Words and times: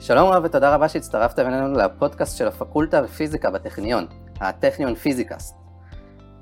שלום 0.00 0.28
רב 0.30 0.44
ותודה 0.44 0.74
רבה 0.74 0.88
שהצטרפתם 0.88 1.46
אלינו 1.46 1.74
לפודקאסט 1.74 2.38
של 2.38 2.46
הפקולטה 2.46 3.00
לפיזיקה 3.00 3.50
בטכניון, 3.50 4.06
הטכניון 4.40 4.94
פיזיקאסט. 4.94 5.56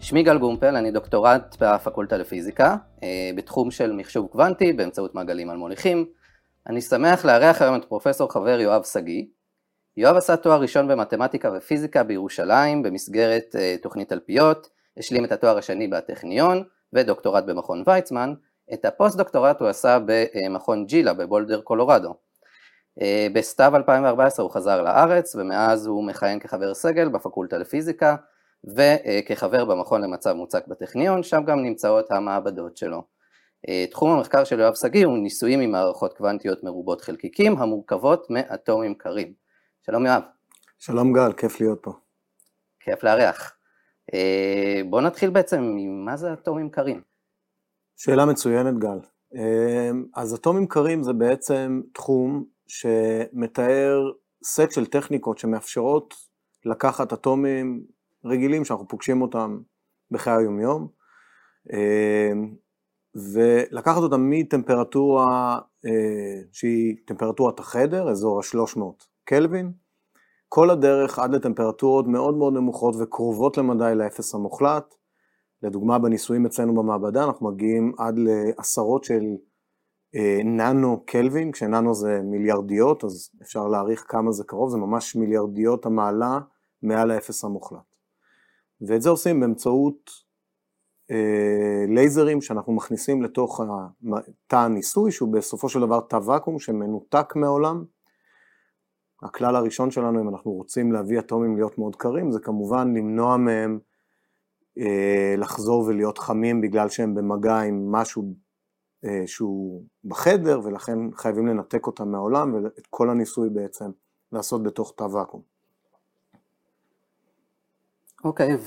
שמי 0.00 0.22
גל 0.22 0.38
גומפל, 0.38 0.76
אני 0.76 0.90
דוקטורט 0.90 1.56
בפקולטה 1.60 2.16
לפיזיקה, 2.16 2.76
אה, 3.02 3.30
בתחום 3.36 3.70
של 3.70 3.92
מחשוב 3.92 4.26
קוונטי 4.26 4.72
באמצעות 4.72 5.14
מעגלים 5.14 5.50
על 5.50 5.56
מוליכים. 5.56 6.06
אני 6.66 6.80
שמח 6.80 7.24
לארח 7.24 7.62
היום 7.62 7.76
את 7.76 7.84
פרופסור 7.84 8.32
חבר 8.32 8.60
יואב 8.60 8.84
שגיא. 8.84 9.24
יואב 9.96 10.16
עשה 10.16 10.36
תואר 10.36 10.60
ראשון 10.60 10.88
במתמטיקה 10.88 11.50
ופיזיקה 11.56 12.02
בירושלים 12.02 12.82
במסגרת 12.82 13.56
אה, 13.58 13.76
תוכנית 13.82 14.08
תלפיות, 14.08 14.68
השלים 14.98 15.24
את 15.24 15.32
התואר 15.32 15.58
השני 15.58 15.88
בטכניון 15.88 16.62
ודוקטורט 16.92 17.44
במכון 17.44 17.82
ויצמן. 17.86 18.34
את 18.72 18.84
הפוסט 18.84 19.16
דוקטורט 19.16 19.60
הוא 19.60 19.68
עשה 19.68 19.98
במכון 20.06 20.86
ג'ילה 20.86 21.14
בבולדר 21.14 21.60
קולורדו. 21.60 22.25
אה, 23.02 23.26
בסתיו 23.32 23.76
2014 23.76 24.44
הוא 24.44 24.52
חזר 24.52 24.82
לארץ 24.82 25.34
ומאז 25.34 25.86
הוא 25.86 26.06
מכהן 26.06 26.38
כחבר 26.38 26.74
סגל 26.74 27.08
בפקולטה 27.08 27.58
לפיזיקה 27.58 28.16
וכחבר 28.64 29.64
במכון 29.64 30.02
למצב 30.02 30.32
מוצק 30.32 30.66
בטכניון, 30.66 31.22
שם 31.22 31.42
גם 31.46 31.62
נמצאות 31.62 32.10
המעבדות 32.10 32.76
שלו. 32.76 33.02
אה, 33.68 33.84
תחום 33.90 34.10
המחקר 34.10 34.44
של 34.44 34.60
יואב 34.60 34.74
שגיא 34.74 35.06
הוא 35.06 35.18
ניסויים 35.18 35.60
עם 35.60 35.70
מערכות 35.70 36.16
קוונטיות 36.16 36.64
מרובות 36.64 37.00
חלקיקים 37.00 37.56
המורכבות 37.58 38.26
מאטומים 38.30 38.94
קרים. 38.94 39.32
שלום 39.86 40.06
יואב. 40.06 40.22
שלום 40.78 41.12
גל, 41.12 41.32
כיף 41.32 41.60
להיות 41.60 41.78
פה. 41.82 41.92
כיף 42.80 43.04
לארח. 43.04 43.56
אה, 44.14 44.80
בוא 44.90 45.00
נתחיל 45.00 45.30
בעצם 45.30 45.62
ממה 45.62 46.16
זה 46.16 46.32
אטומים 46.32 46.70
קרים. 46.70 47.00
שאלה 47.96 48.24
מצוינת 48.24 48.78
גל. 48.78 48.98
אז 50.14 50.34
אטומים 50.34 50.66
קרים 50.66 51.02
זה 51.02 51.12
בעצם 51.12 51.80
תחום 51.94 52.44
שמתאר 52.68 54.10
סט 54.44 54.70
של 54.70 54.86
טכניקות 54.86 55.38
שמאפשרות 55.38 56.14
לקחת 56.64 57.12
אטומים 57.12 57.84
רגילים 58.24 58.64
שאנחנו 58.64 58.88
פוגשים 58.88 59.22
אותם 59.22 59.58
בחיי 60.10 60.32
היומיום, 60.32 60.88
אמ, 61.72 62.54
ולקחת 63.14 64.02
אותם 64.02 64.30
מטמפרטורה 64.30 65.58
אה, 65.86 66.42
שהיא 66.52 66.96
טמפרטורת 67.06 67.60
החדר, 67.60 68.10
אזור 68.10 68.38
ה-300 68.38 68.80
קלווין, 69.24 69.72
כל 70.48 70.70
הדרך 70.70 71.18
עד 71.18 71.34
לטמפרטורות 71.34 72.06
מאוד 72.06 72.34
מאוד 72.34 72.54
נמוכות 72.54 72.94
וקרובות 73.00 73.58
למדי 73.58 73.92
לאפס 73.94 74.34
המוחלט. 74.34 74.94
לדוגמה, 75.62 75.98
בניסויים 75.98 76.46
אצלנו 76.46 76.74
במעבדה 76.74 77.24
אנחנו 77.24 77.50
מגיעים 77.50 77.92
עד 77.98 78.14
לעשרות 78.18 79.04
של 79.04 79.22
אה, 79.22 79.36
ננו 80.44 81.02
קלווין, 81.06 81.52
כשננו 81.52 81.94
זה 81.94 82.20
מיליארדיות, 82.22 83.04
אז 83.04 83.30
אפשר 83.42 83.68
להעריך 83.68 84.04
כמה 84.08 84.32
זה 84.32 84.44
קרוב, 84.44 84.70
זה 84.70 84.76
ממש 84.76 85.16
מיליארדיות 85.16 85.86
המעלה 85.86 86.38
מעל 86.82 87.10
האפס 87.10 87.44
המוחלט. 87.44 87.96
ואת 88.80 89.02
זה 89.02 89.10
עושים 89.10 89.40
באמצעות 89.40 90.10
אה, 91.10 91.84
לייזרים 91.88 92.40
שאנחנו 92.40 92.72
מכניסים 92.72 93.22
לתוך 93.22 93.60
תא 94.46 94.56
הניסוי, 94.56 95.12
שהוא 95.12 95.32
בסופו 95.32 95.68
של 95.68 95.80
דבר 95.80 96.00
תא 96.00 96.16
ואקום 96.26 96.58
שמנותק 96.58 97.32
מעולם. 97.36 97.84
הכלל 99.22 99.56
הראשון 99.56 99.90
שלנו, 99.90 100.20
אם 100.20 100.28
אנחנו 100.28 100.52
רוצים 100.52 100.92
להביא 100.92 101.18
אטומים 101.18 101.56
להיות 101.56 101.78
מאוד 101.78 101.96
קרים, 101.96 102.32
זה 102.32 102.40
כמובן 102.40 102.94
למנוע 102.96 103.36
מהם 103.36 103.78
אה, 104.78 105.34
לחזור 105.38 105.84
ולהיות 105.86 106.18
חמים 106.18 106.60
בגלל 106.60 106.88
שהם 106.88 107.14
במגע 107.14 107.58
עם 107.58 107.92
משהו 107.92 108.34
שהוא 109.26 109.84
בחדר, 110.04 110.60
ולכן 110.64 110.98
חייבים 111.14 111.46
לנתק 111.46 111.86
אותם 111.86 112.08
מהעולם, 112.08 112.54
ואת 112.54 112.86
כל 112.90 113.10
הניסוי 113.10 113.50
בעצם 113.50 113.90
לעשות 114.32 114.62
בתוך 114.62 114.94
תא 114.96 115.02
ואקום. 115.02 115.56
אוקיי, 118.24 118.54
okay, 118.54 118.58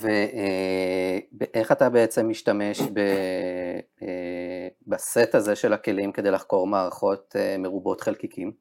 ואיך 1.38 1.72
אתה 1.72 1.90
בעצם 1.90 2.28
משתמש 2.28 2.80
ב, 2.80 2.98
אה, 4.02 4.68
בסט 4.86 5.34
הזה 5.34 5.56
של 5.56 5.72
הכלים 5.72 6.12
כדי 6.12 6.30
לחקור 6.30 6.66
מערכות 6.66 7.36
אה, 7.36 7.56
מרובות 7.58 8.00
חלקיקים? 8.00 8.52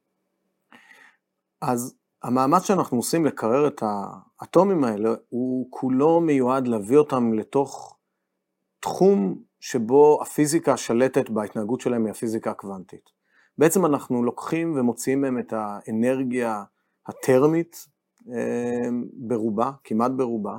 אז 1.62 1.96
המאמץ 2.24 2.64
שאנחנו 2.64 2.98
עושים 2.98 3.26
לקרר 3.26 3.68
את 3.68 3.84
האטומים 4.42 4.84
האלה, 4.84 5.10
הוא 5.30 5.68
כולו 5.70 6.22
מיועד 6.22 6.68
להביא 6.68 6.98
אותם 6.98 7.34
לתוך 7.34 7.98
תחום 8.80 9.44
שבו 9.60 10.20
הפיזיקה 10.22 10.74
השלטת 10.74 11.30
בהתנהגות 11.30 11.82
שלהם 11.82 12.06
היא 12.06 12.12
הפיזיקה 12.12 12.52
הקוונטית. 12.52 13.10
בעצם 13.58 13.86
אנחנו 13.86 14.24
לוקחים 14.24 14.74
ומוציאים 14.78 15.22
מהם 15.22 15.40
את 15.40 15.54
האנרגיה 15.54 16.64
הטרמית 17.08 17.88
אה, 18.34 18.90
ברובה, 19.14 19.72
כמעט 19.84 20.12
ברובה, 20.12 20.58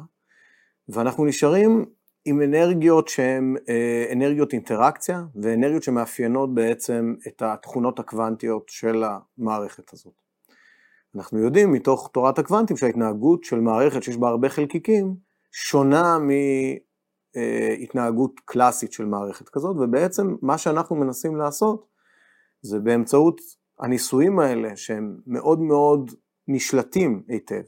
ואנחנו 0.89 1.25
נשארים 1.25 1.85
עם 2.25 2.43
אנרגיות 2.43 3.09
שהן 3.09 3.57
אה, 3.69 4.05
אנרגיות 4.13 4.53
אינטראקציה 4.53 5.25
ואנרגיות 5.43 5.83
שמאפיינות 5.83 6.55
בעצם 6.55 7.15
את 7.29 7.43
התכונות 7.43 7.99
הקוונטיות 7.99 8.69
של 8.69 9.05
המערכת 9.05 9.93
הזאת. 9.93 10.13
אנחנו 11.17 11.39
יודעים 11.39 11.73
מתוך 11.73 12.11
תורת 12.13 12.39
הקוונטים 12.39 12.77
שההתנהגות 12.77 13.45
של 13.45 13.61
מערכת 13.61 14.03
שיש 14.03 14.17
בה 14.17 14.29
הרבה 14.29 14.49
חלקיקים 14.49 15.15
שונה 15.53 16.19
מהתנהגות 17.37 18.41
קלאסית 18.45 18.93
של 18.93 19.05
מערכת 19.05 19.49
כזאת, 19.49 19.77
ובעצם 19.77 20.37
מה 20.43 20.59
שאנחנו 20.59 20.97
מנסים 20.97 21.37
לעשות 21.37 21.87
זה 22.63 22.79
באמצעות 22.79 23.41
הניסויים 23.79 24.39
האלה 24.39 24.77
שהם 24.77 25.17
מאוד 25.27 25.61
מאוד 25.61 26.11
נשלטים 26.49 27.23
היטב, 27.29 27.63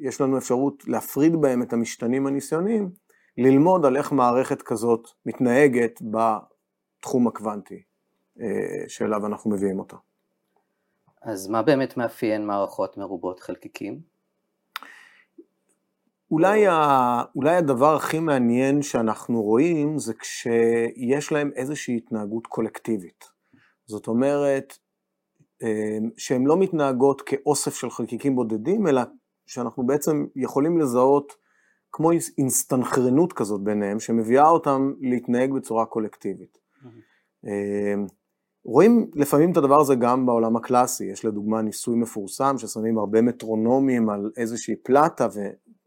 יש 0.00 0.20
לנו 0.20 0.38
אפשרות 0.38 0.88
להפריד 0.88 1.40
בהם 1.40 1.62
את 1.62 1.72
המשתנים 1.72 2.26
הניסיוניים, 2.26 2.90
ללמוד 3.38 3.86
על 3.86 3.96
איך 3.96 4.12
מערכת 4.12 4.62
כזאת 4.62 5.08
מתנהגת 5.26 6.00
בתחום 6.02 7.26
הקוונטי 7.26 7.82
אה, 8.40 8.88
שאליו 8.88 9.26
אנחנו 9.26 9.50
מביאים 9.50 9.78
אותה. 9.78 9.96
אז 11.22 11.48
מה 11.48 11.62
באמת 11.62 11.96
מאפיין 11.96 12.46
מערכות 12.46 12.96
מרובות 12.96 13.40
חלקיקים? 13.40 14.00
אולי, 16.30 16.66
ה, 16.66 17.22
אולי 17.36 17.56
הדבר 17.56 17.94
הכי 17.94 18.18
מעניין 18.18 18.82
שאנחנו 18.82 19.42
רואים 19.42 19.98
זה 19.98 20.14
כשיש 20.14 21.32
להם 21.32 21.50
איזושהי 21.54 21.96
התנהגות 21.96 22.46
קולקטיבית. 22.46 23.24
זאת 23.86 24.06
אומרת, 24.06 24.78
אה, 25.62 25.98
שהן 26.16 26.46
לא 26.46 26.56
מתנהגות 26.56 27.22
כאוסף 27.22 27.74
של 27.74 27.90
חלקיקים 27.90 28.36
בודדים, 28.36 28.86
אלא 28.86 29.02
שאנחנו 29.46 29.86
בעצם 29.86 30.26
יכולים 30.36 30.78
לזהות 30.78 31.32
כמו 31.92 32.10
אינסטנכרנות 32.38 33.32
כזאת 33.32 33.60
ביניהם, 33.60 34.00
שמביאה 34.00 34.48
אותם 34.48 34.92
להתנהג 35.00 35.52
בצורה 35.52 35.86
קולקטיבית. 35.86 36.58
Mm-hmm. 36.58 37.48
רואים 38.64 39.10
לפעמים 39.14 39.52
את 39.52 39.56
הדבר 39.56 39.80
הזה 39.80 39.94
גם 39.94 40.26
בעולם 40.26 40.56
הקלאסי, 40.56 41.04
יש 41.04 41.24
לדוגמה 41.24 41.62
ניסוי 41.62 41.96
מפורסם 41.96 42.58
ששמים 42.58 42.98
הרבה 42.98 43.22
מטרונומים 43.22 44.10
על 44.10 44.30
איזושהי 44.36 44.76
פלטה, 44.76 45.28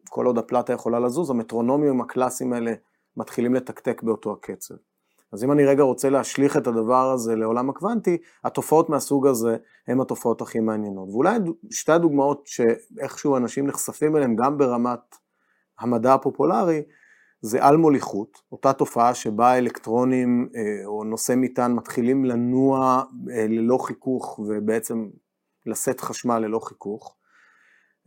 וכל 0.07 0.25
עוד 0.25 0.37
הפלטה 0.37 0.73
יכולה 0.73 0.99
לזוז, 0.99 1.29
המטרונומים 1.29 2.01
הקלאסיים 2.01 2.53
האלה 2.53 2.73
מתחילים 3.17 3.53
לתקתק 3.53 4.03
באותו 4.03 4.31
הקצב. 4.31 4.75
אז 5.33 5.43
אם 5.43 5.51
אני 5.51 5.65
רגע 5.65 5.83
רוצה 5.83 6.09
להשליך 6.09 6.57
את 6.57 6.67
הדבר 6.67 7.11
הזה 7.11 7.35
לעולם 7.35 7.69
הקוונטי, 7.69 8.17
התופעות 8.43 8.89
מהסוג 8.89 9.27
הזה 9.27 9.57
הן 9.87 10.01
התופעות 10.01 10.41
הכי 10.41 10.59
מעניינות. 10.59 11.09
ואולי 11.09 11.39
שתי 11.71 11.91
הדוגמאות 11.91 12.41
שאיכשהו 12.45 13.37
אנשים 13.37 13.67
נחשפים 13.67 14.15
אליהן 14.15 14.35
גם 14.35 14.57
ברמת 14.57 15.15
המדע 15.79 16.13
הפופולרי, 16.13 16.83
זה 17.41 17.65
על 17.65 17.77
מוליכות, 17.77 18.41
אותה 18.51 18.73
תופעה 18.73 19.13
שבה 19.13 19.57
אלקטרונים 19.57 20.49
אה, 20.55 20.85
או 20.85 21.03
נושאי 21.03 21.35
מטען 21.35 21.73
מתחילים 21.73 22.25
לנוע 22.25 23.03
אה, 23.31 23.47
ללא 23.47 23.77
חיכוך 23.77 24.39
ובעצם 24.39 25.09
לשאת 25.65 26.01
חשמל 26.01 26.39
ללא 26.39 26.59
חיכוך. 26.59 27.15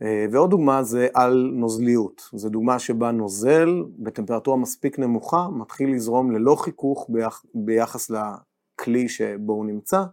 אה, 0.01 0.25
ועוד 0.31 0.49
דוגמה 0.49 0.83
זה 0.83 1.07
על 1.13 1.51
נוזליות, 1.53 2.29
זו 2.33 2.49
דוגמה 2.49 2.79
שבה 2.79 3.11
נוזל 3.11 3.69
בטמפרטורה 3.99 4.57
מספיק 4.57 4.99
נמוכה 4.99 5.47
מתחיל 5.51 5.91
לזרום 5.95 6.31
ללא 6.31 6.55
חיכוך 6.55 7.05
ביח, 7.09 7.45
ביחס 7.53 8.09
לכלי 8.09 9.09
שבו 9.09 9.53
הוא 9.53 9.65
נמצא. 9.65 10.03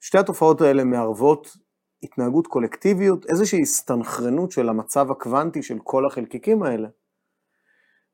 שתי 0.00 0.18
התופעות 0.18 0.60
האלה 0.60 0.84
מערבות 0.84 1.56
התנהגות 2.02 2.46
קולקטיביות, 2.46 3.26
איזושהי 3.30 3.62
הסתנכרנות 3.62 4.50
של 4.50 4.68
המצב 4.68 5.10
הקוונטי 5.10 5.62
של 5.62 5.78
כל 5.84 6.06
החלקיקים 6.06 6.62
האלה. 6.62 6.88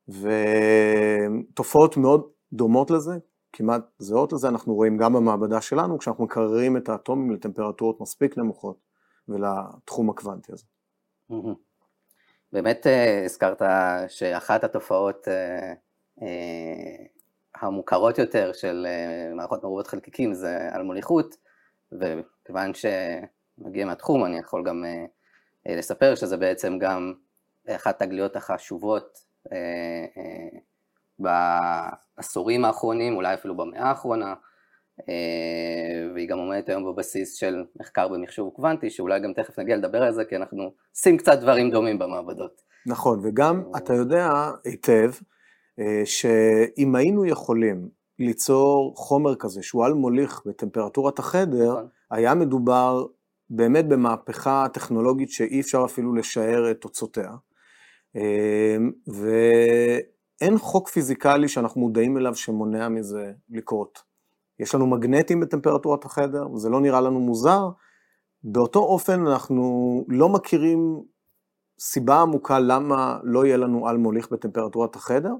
ותופעות 0.09 1.97
מאוד 1.97 2.29
דומות 2.53 2.91
לזה, 2.91 3.17
כמעט 3.53 3.81
זהות 3.99 4.33
לזה, 4.33 4.47
אנחנו 4.47 4.73
רואים 4.75 4.97
גם 4.97 5.13
במעבדה 5.13 5.61
שלנו, 5.61 5.97
כשאנחנו 5.97 6.23
מקררים 6.23 6.77
את 6.77 6.89
האטומים 6.89 7.31
לטמפרטורות 7.31 8.01
מספיק 8.01 8.37
נמוכות 8.37 8.77
ולתחום 9.27 10.09
הקוונטי 10.09 10.51
הזה. 10.53 10.65
באמת 12.53 12.87
אה, 12.87 13.25
הזכרת 13.25 13.61
שאחת 14.07 14.63
התופעות 14.63 15.27
אה, 15.27 15.73
אה, 16.21 17.05
המוכרות 17.55 18.17
יותר 18.17 18.53
של 18.53 18.87
מערכות 19.35 19.63
מרובות 19.63 19.87
חלקיקים 19.87 20.33
זה 20.33 20.69
על 20.71 20.83
מוליכות, 20.83 21.35
וכיוון 21.91 22.71
מגיע 23.57 23.85
מהתחום, 23.85 24.25
אני 24.25 24.39
יכול 24.39 24.63
גם 24.63 24.85
לספר 25.65 26.15
שזה 26.15 26.37
בעצם 26.37 26.77
גם 26.79 27.13
אחת 27.69 28.01
התגליות 28.01 28.35
החשובות 28.35 29.25
בעשורים 31.19 32.65
האחרונים, 32.65 33.15
אולי 33.15 33.33
אפילו 33.33 33.57
במאה 33.57 33.89
האחרונה, 33.89 34.33
והיא 36.13 36.29
גם 36.29 36.37
עומדת 36.37 36.69
היום 36.69 36.93
בבסיס 36.93 37.35
של 37.35 37.63
מחקר 37.79 38.07
במחשוב 38.07 38.49
קוונטי, 38.49 38.89
שאולי 38.89 39.19
גם 39.19 39.33
תכף 39.33 39.59
נגיע 39.59 39.77
לדבר 39.77 40.03
על 40.03 40.13
זה, 40.13 40.25
כי 40.25 40.35
אנחנו 40.35 40.71
עושים 40.95 41.17
קצת 41.17 41.39
דברים 41.39 41.71
דומים 41.71 41.99
במעבדות. 41.99 42.61
נכון, 42.85 43.19
וגם 43.23 43.63
אתה 43.77 43.93
יודע 43.93 44.51
היטב, 44.65 45.11
שאם 46.05 46.95
היינו 46.95 47.25
יכולים 47.25 47.89
ליצור 48.19 48.93
חומר 48.95 49.35
כזה 49.35 49.63
שהוא 49.63 49.85
על 49.85 49.93
מוליך 49.93 50.41
בטמפרטורת 50.45 51.19
החדר, 51.19 51.71
נכון. 51.71 51.87
היה 52.11 52.35
מדובר 52.35 53.05
באמת 53.49 53.87
במהפכה 53.87 54.67
טכנולוגית 54.73 55.29
שאי 55.29 55.61
אפשר 55.61 55.81
אפילו 55.85 56.15
לשער 56.15 56.71
את 56.71 56.81
תוצאותיה. 56.81 57.31
ואין 59.07 60.57
חוק 60.57 60.89
פיזיקלי 60.89 61.47
שאנחנו 61.47 61.81
מודעים 61.81 62.17
אליו 62.17 62.35
שמונע 62.35 62.89
מזה 62.89 63.31
לקרות. 63.49 64.08
יש 64.59 64.75
לנו 64.75 64.87
מגנטים 64.87 65.39
בטמפרטורת 65.39 66.05
החדר, 66.05 66.47
זה 66.55 66.69
לא 66.69 66.81
נראה 66.81 67.01
לנו 67.01 67.19
מוזר. 67.19 67.69
באותו 68.43 68.79
אופן 68.79 69.27
אנחנו 69.27 70.05
לא 70.07 70.29
מכירים 70.29 71.03
סיבה 71.79 72.21
עמוקה 72.21 72.59
למה 72.59 73.19
לא 73.23 73.45
יהיה 73.45 73.57
לנו 73.57 73.87
על 73.87 73.97
מוליך 73.97 74.31
בטמפרטורת 74.31 74.95
החדר, 74.95 75.33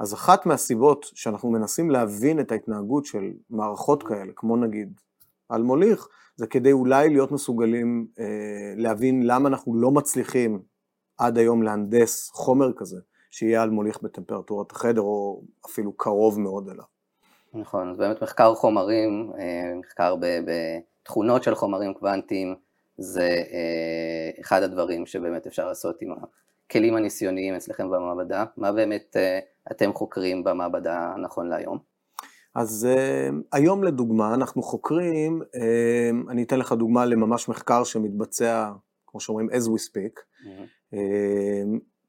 אז 0.00 0.14
אחת 0.14 0.46
מהסיבות 0.46 1.06
שאנחנו 1.14 1.50
מנסים 1.50 1.90
להבין 1.90 2.40
את 2.40 2.52
ההתנהגות 2.52 3.06
של 3.06 3.30
מערכות 3.50 4.02
כאלה, 4.02 4.32
כמו 4.36 4.56
נגיד 4.56 5.00
על 5.48 5.62
מוליך, 5.62 6.08
זה 6.36 6.46
כדי 6.46 6.72
אולי 6.72 7.08
להיות 7.08 7.32
מסוגלים 7.32 8.06
אה, 8.18 8.74
להבין 8.76 9.22
למה 9.22 9.48
אנחנו 9.48 9.74
לא 9.74 9.90
מצליחים 9.90 10.62
עד 11.18 11.38
היום 11.38 11.62
להנדס 11.62 12.30
חומר 12.30 12.72
כזה, 12.76 12.96
שיהיה 13.30 13.62
על 13.62 13.70
מוליך 13.70 14.02
בטמפרטורת 14.02 14.72
החדר, 14.72 15.00
או 15.00 15.42
אפילו 15.66 15.92
קרוב 15.92 16.40
מאוד 16.40 16.68
אליו. 16.68 16.99
נכון, 17.54 17.90
אז 17.90 17.96
באמת 17.96 18.22
מחקר 18.22 18.54
חומרים, 18.54 19.32
אה, 19.38 19.74
מחקר 19.74 20.14
בתכונות 20.46 21.42
של 21.42 21.54
חומרים 21.54 21.94
קוונטיים, 21.94 22.54
זה 22.98 23.28
אה, 23.52 24.40
אחד 24.40 24.62
הדברים 24.62 25.06
שבאמת 25.06 25.46
אפשר 25.46 25.66
לעשות 25.68 26.02
עם 26.02 26.14
הכלים 26.66 26.96
הניסיוניים 26.96 27.54
אצלכם 27.54 27.90
במעבדה. 27.90 28.44
מה 28.56 28.72
באמת 28.72 29.16
אה, 29.16 29.38
אתם 29.70 29.92
חוקרים 29.92 30.44
במעבדה 30.44 31.14
נכון 31.22 31.48
להיום? 31.48 31.78
אז 32.54 32.88
היום 33.52 33.84
לדוגמה 33.84 34.34
אנחנו 34.34 34.62
חוקרים, 34.62 35.42
אני 36.28 36.42
אתן 36.42 36.58
לך 36.58 36.72
דוגמה 36.72 37.04
לממש 37.04 37.48
מחקר 37.48 37.84
שמתבצע, 37.84 38.70
כמו 39.06 39.20
שאומרים, 39.20 39.48
as 39.50 39.52
we 39.52 39.90
speak, 39.90 40.20
mm-hmm. 40.20 40.96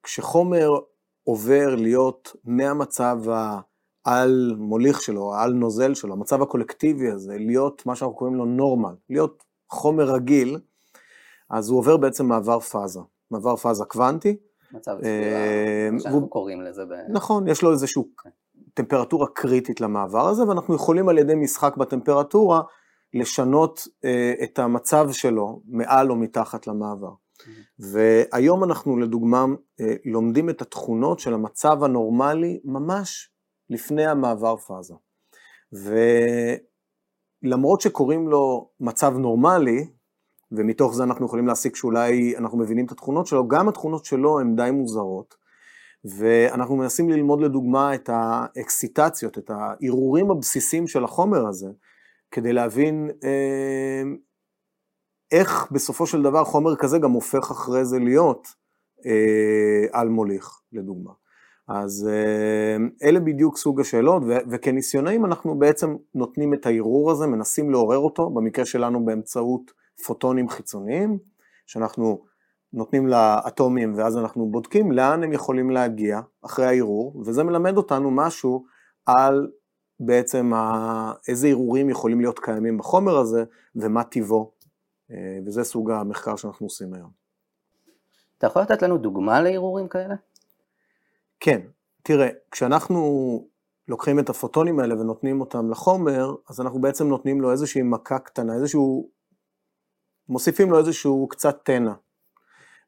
כשחומר 0.03 0.69
עובר 1.23 1.75
להיות 1.75 2.35
מהמצב 2.43 3.19
העל 4.05 4.55
מוליך 4.57 5.01
שלו, 5.01 5.35
העל 5.35 5.53
נוזל 5.53 5.93
שלו, 5.93 6.13
המצב 6.13 6.41
הקולקטיבי 6.41 7.11
הזה, 7.11 7.37
להיות 7.37 7.85
מה 7.85 7.95
שאנחנו 7.95 8.15
קוראים 8.15 8.35
לו 8.35 8.45
נורמל, 8.45 8.93
להיות 9.09 9.43
חומר 9.69 10.13
רגיל, 10.13 10.59
אז 11.49 11.69
הוא 11.69 11.79
עובר 11.79 11.97
בעצם 11.97 12.25
מעבר 12.25 12.59
פאזה, 12.59 12.99
מעבר 13.31 13.55
פאזה 13.55 13.85
קוונטי. 13.85 14.37
מצב 14.73 14.97
סבירה, 14.97 15.99
שאנחנו 15.99 16.29
קוראים 16.29 16.61
לזה. 16.61 16.85
ב... 16.85 16.93
נכון, 17.09 17.47
יש 17.47 17.61
לו 17.61 17.71
איזושהי. 17.71 18.03
טמפרטורה 18.73 19.27
קריטית 19.27 19.81
למעבר 19.81 20.27
הזה, 20.27 20.47
ואנחנו 20.47 20.75
יכולים 20.75 21.09
על 21.09 21.17
ידי 21.17 21.35
משחק 21.35 21.77
בטמפרטורה 21.77 22.61
לשנות 23.13 23.87
אה, 24.05 24.33
את 24.43 24.59
המצב 24.59 25.11
שלו 25.11 25.61
מעל 25.65 26.11
או 26.11 26.15
מתחת 26.15 26.67
למעבר. 26.67 27.07
Mm-hmm. 27.09 27.45
והיום 27.79 28.63
אנחנו 28.63 28.97
לדוגמה 28.97 29.45
אה, 29.79 29.93
לומדים 30.05 30.49
את 30.49 30.61
התכונות 30.61 31.19
של 31.19 31.33
המצב 31.33 31.83
הנורמלי 31.83 32.59
ממש 32.65 33.30
לפני 33.71 34.07
המעבר 34.07 34.57
פאזה. 34.57 34.93
ולמרות 37.43 37.81
שקוראים 37.81 38.27
לו 38.27 38.69
מצב 38.79 39.17
נורמלי, 39.17 39.87
ומתוך 40.51 40.95
זה 40.95 41.03
אנחנו 41.03 41.25
יכולים 41.25 41.47
להסיק 41.47 41.75
שאולי 41.75 42.37
אנחנו 42.37 42.57
מבינים 42.57 42.85
את 42.85 42.91
התכונות 42.91 43.27
שלו, 43.27 43.47
גם 43.47 43.69
התכונות 43.69 44.05
שלו 44.05 44.39
הן 44.39 44.55
די 44.55 44.71
מוזרות, 44.71 45.35
ואנחנו 46.17 46.75
מנסים 46.75 47.09
ללמוד 47.09 47.41
לדוגמה 47.41 47.95
את 47.95 48.09
האקסיטציות, 48.13 49.37
את 49.37 49.49
הערעורים 49.49 50.31
הבסיסיים 50.31 50.87
של 50.87 51.03
החומר 51.03 51.47
הזה, 51.47 51.69
כדי 52.31 52.53
להבין 52.53 53.09
אה, 53.23 54.03
איך 55.31 55.71
בסופו 55.71 56.07
של 56.07 56.21
דבר 56.21 56.43
חומר 56.43 56.75
כזה 56.75 56.99
גם 56.99 57.11
הופך 57.11 57.51
אחרי 57.51 57.85
זה 57.85 57.99
להיות 57.99 58.47
אה, 59.05 59.99
על 59.99 60.09
מוליך, 60.09 60.61
לדוגמה. 60.71 61.11
אז 61.73 62.09
אה, 62.11 63.07
אלה 63.07 63.19
בדיוק 63.19 63.57
סוג 63.57 63.81
השאלות, 63.81 64.23
וכניסיונאים 64.51 65.25
אנחנו 65.25 65.59
בעצם 65.59 65.95
נותנים 66.15 66.53
את 66.53 66.65
הערעור 66.65 67.11
הזה, 67.11 67.27
מנסים 67.27 67.71
לעורר 67.71 67.97
אותו, 67.97 68.29
במקרה 68.29 68.65
שלנו 68.65 69.05
באמצעות 69.05 69.71
פוטונים 70.05 70.49
חיצוניים, 70.49 71.19
שאנחנו 71.65 72.23
נותנים 72.73 73.07
לאטומים 73.07 73.93
ואז 73.97 74.17
אנחנו 74.17 74.51
בודקים 74.51 74.91
לאן 74.91 75.23
הם 75.23 75.33
יכולים 75.33 75.69
להגיע 75.69 76.19
אחרי 76.45 76.65
הערעור, 76.65 77.23
וזה 77.25 77.43
מלמד 77.43 77.77
אותנו 77.77 78.11
משהו 78.11 78.65
על 79.05 79.47
בעצם 79.99 80.53
ה... 80.53 81.13
איזה 81.27 81.47
ערעורים 81.47 81.89
יכולים 81.89 82.21
להיות 82.21 82.39
קיימים 82.39 82.77
בחומר 82.77 83.17
הזה 83.17 83.43
ומה 83.75 84.03
טיבו, 84.03 84.51
אה, 85.11 85.37
וזה 85.45 85.63
סוג 85.63 85.91
המחקר 85.91 86.35
שאנחנו 86.35 86.65
עושים 86.65 86.93
היום. 86.93 87.09
אתה 88.37 88.47
יכול 88.47 88.61
לתת 88.61 88.81
לנו 88.81 88.97
דוגמה 88.97 89.41
לערעורים 89.41 89.87
כאלה? 89.87 90.15
כן, 91.43 91.61
תראה, 92.03 92.29
כשאנחנו 92.51 93.01
לוקחים 93.87 94.19
את 94.19 94.29
הפוטונים 94.29 94.79
האלה 94.79 94.99
ונותנים 94.99 95.41
אותם 95.41 95.71
לחומר, 95.71 96.35
אז 96.49 96.61
אנחנו 96.61 96.81
בעצם 96.81 97.07
נותנים 97.07 97.41
לו 97.41 97.51
איזושהי 97.51 97.81
מכה 97.81 98.19
קטנה, 98.19 98.55
איזשהו, 98.55 99.09
מוסיפים 100.29 100.71
לו 100.71 100.77
איזשהו 100.79 101.27
קצת 101.27 101.59
תנע. 101.63 101.93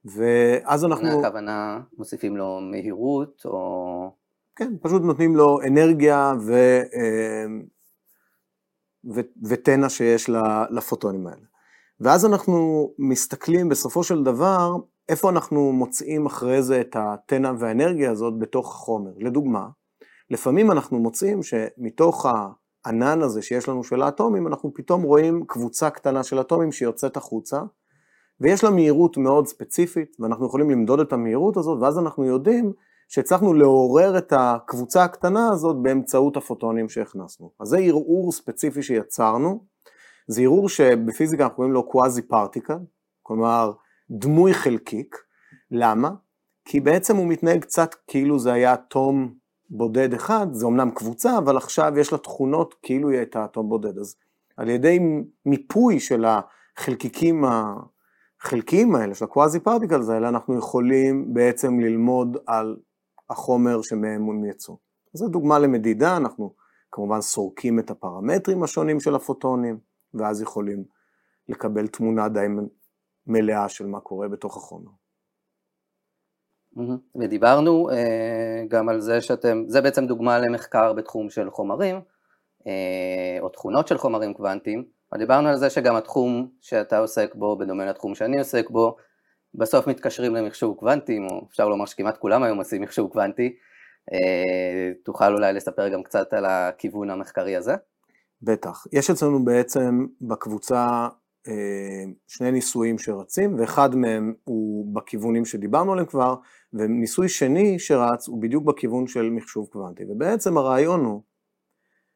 ואז 0.05 0.85
אנחנו... 0.85 1.03
מה 1.07 1.27
הכוונה, 1.27 1.81
מוסיפים 1.97 2.37
לו 2.37 2.59
מהירות 2.71 3.41
או... 3.45 4.11
כן, 4.55 4.73
פשוט 4.81 5.01
נותנים 5.01 5.35
לו 5.35 5.59
אנרגיה 5.67 6.33
ו... 6.41 6.53
אה, 6.93 7.45
ו... 9.15 9.21
ותנע 9.49 9.89
שיש 9.89 10.29
לפוטונים 10.69 11.27
האלה. 11.27 11.45
ואז 11.99 12.25
אנחנו 12.25 12.89
מסתכלים 12.99 13.69
בסופו 13.69 14.03
של 14.03 14.23
דבר 14.23 14.75
איפה 15.09 15.29
אנחנו 15.29 15.71
מוצאים 15.71 16.25
אחרי 16.25 16.61
זה 16.61 16.81
את 16.81 16.95
התנע 16.99 17.51
והאנרגיה 17.59 18.11
הזאת 18.11 18.39
בתוך 18.39 18.67
החומר. 18.67 19.11
לדוגמה, 19.17 19.67
לפעמים 20.29 20.71
אנחנו 20.71 20.99
מוצאים 20.99 21.39
שמתוך 21.43 22.25
הענן 22.85 23.21
הזה 23.21 23.41
שיש 23.41 23.69
לנו 23.69 23.83
של 23.83 24.01
האטומים, 24.01 24.47
אנחנו 24.47 24.73
פתאום 24.73 25.01
רואים 25.01 25.45
קבוצה 25.47 25.89
קטנה 25.89 26.23
של 26.23 26.41
אטומים 26.41 26.71
שיוצאת 26.71 27.17
החוצה, 27.17 27.61
ויש 28.39 28.63
לה 28.63 28.69
מהירות 28.69 29.17
מאוד 29.17 29.47
ספציפית, 29.47 30.15
ואנחנו 30.19 30.45
יכולים 30.45 30.69
למדוד 30.69 30.99
את 30.99 31.13
המהירות 31.13 31.57
הזאת, 31.57 31.81
ואז 31.81 31.99
אנחנו 31.99 32.25
יודעים 32.25 32.73
שהצלחנו 33.07 33.53
לעורר 33.53 34.17
את 34.17 34.33
הקבוצה 34.35 35.03
הקטנה 35.03 35.49
הזאת 35.49 35.75
באמצעות 35.81 36.37
הפוטונים 36.37 36.89
שהכנסנו. 36.89 37.51
אז 37.59 37.67
זה 37.67 37.77
ערעור 37.77 38.31
ספציפי 38.31 38.83
שיצרנו, 38.83 39.65
זה 40.27 40.41
ערעור 40.41 40.69
שבפיזיקה 40.69 41.43
אנחנו 41.43 41.55
קוראים 41.55 41.73
לו 41.73 41.89
קוואזי 41.89 42.21
פרטיקל, 42.21 42.77
כלומר 43.23 43.71
דמוי 44.09 44.53
חלקיק, 44.53 45.15
למה? 45.71 46.11
כי 46.65 46.79
בעצם 46.79 47.15
הוא 47.15 47.27
מתנהג 47.27 47.61
קצת 47.61 47.95
כאילו 48.07 48.39
זה 48.39 48.53
היה 48.53 48.73
אטום 48.73 49.33
בודד 49.69 50.13
אחד, 50.13 50.47
זה 50.51 50.65
אמנם 50.65 50.91
קבוצה, 50.91 51.37
אבל 51.37 51.57
עכשיו 51.57 51.93
יש 51.97 52.11
לה 52.11 52.17
תכונות 52.17 52.75
כאילו 52.81 53.09
היא 53.09 53.17
הייתה 53.17 53.45
אטום 53.45 53.69
בודד. 53.69 53.97
אז 53.97 54.15
על 54.57 54.69
ידי 54.69 54.99
מיפוי 55.45 55.99
של 55.99 56.25
החלקיקים 56.25 57.43
החלקיים 58.41 58.95
האלה, 58.95 59.15
של 59.15 59.25
הקוואזי 59.25 59.59
פרטיקלס 59.59 60.09
האלה, 60.09 60.29
אנחנו 60.29 60.57
יכולים 60.57 61.33
בעצם 61.33 61.79
ללמוד 61.79 62.37
על 62.47 62.77
החומר 63.29 63.81
שמהם 63.81 64.29
הם 64.29 64.45
יצאו. 64.45 64.77
זו 65.13 65.27
דוגמה 65.27 65.59
למדידה, 65.59 66.17
אנחנו 66.17 66.53
כמובן 66.91 67.21
סורקים 67.21 67.79
את 67.79 67.91
הפרמטרים 67.91 68.63
השונים 68.63 68.99
של 68.99 69.15
הפוטונים, 69.15 69.77
ואז 70.13 70.41
יכולים 70.41 70.83
לקבל 71.49 71.87
תמונה 71.87 72.27
מלאה 73.27 73.69
של 73.69 73.85
מה 73.85 73.99
קורה 73.99 74.27
בתוך 74.27 74.57
החומר. 74.57 74.91
ודיברנו 77.15 77.89
uh, 77.89 77.93
גם 78.67 78.89
על 78.89 79.01
זה 79.01 79.21
שאתם, 79.21 79.63
זה 79.67 79.81
בעצם 79.81 80.07
דוגמה 80.07 80.39
למחקר 80.39 80.93
בתחום 80.93 81.29
של 81.29 81.49
חומרים, 81.49 82.01
uh, 82.59 82.65
או 83.39 83.49
תכונות 83.49 83.87
של 83.87 83.97
חומרים 83.97 84.33
קוונטיים, 84.33 84.85
אבל 85.11 85.19
דיברנו 85.19 85.49
על 85.49 85.57
זה 85.57 85.69
שגם 85.69 85.95
התחום 85.95 86.49
שאתה 86.61 86.97
עוסק 86.97 87.35
בו, 87.35 87.57
בדומה 87.57 87.85
לתחום 87.85 88.15
שאני 88.15 88.39
עוסק 88.39 88.69
בו, 88.69 88.95
בסוף 89.55 89.87
מתקשרים 89.87 90.35
למחשוב 90.35 90.77
קוונטי, 90.77 91.19
או 91.31 91.45
אפשר 91.49 91.69
לומר 91.69 91.85
שכמעט 91.85 92.17
כולם 92.17 92.43
היום 92.43 92.57
עושים 92.57 92.81
מחשוב 92.81 93.11
קוונטי, 93.11 93.55
uh, 94.11 95.03
תוכל 95.05 95.33
אולי 95.33 95.53
לספר 95.53 95.89
גם 95.89 96.03
קצת 96.03 96.33
על 96.33 96.45
הכיוון 96.45 97.09
המחקרי 97.09 97.55
הזה? 97.55 97.75
בטח. 98.41 98.85
יש 98.93 99.09
אצלנו 99.09 99.45
בעצם 99.45 100.05
בקבוצה 100.21 101.07
שני 102.27 102.51
ניסויים 102.51 102.97
שרצים, 102.97 103.59
ואחד 103.59 103.95
מהם 103.95 104.33
הוא 104.43 104.95
בכיוונים 104.95 105.45
שדיברנו 105.45 105.91
עליהם 105.91 106.07
כבר, 106.07 106.35
וניסוי 106.73 107.29
שני 107.29 107.79
שרץ 107.79 108.27
הוא 108.27 108.41
בדיוק 108.41 108.63
בכיוון 108.63 109.07
של 109.07 109.29
מחשוב 109.29 109.67
קוונטי. 109.67 110.03
ובעצם 110.09 110.57
הרעיון 110.57 111.05
הוא 111.05 111.21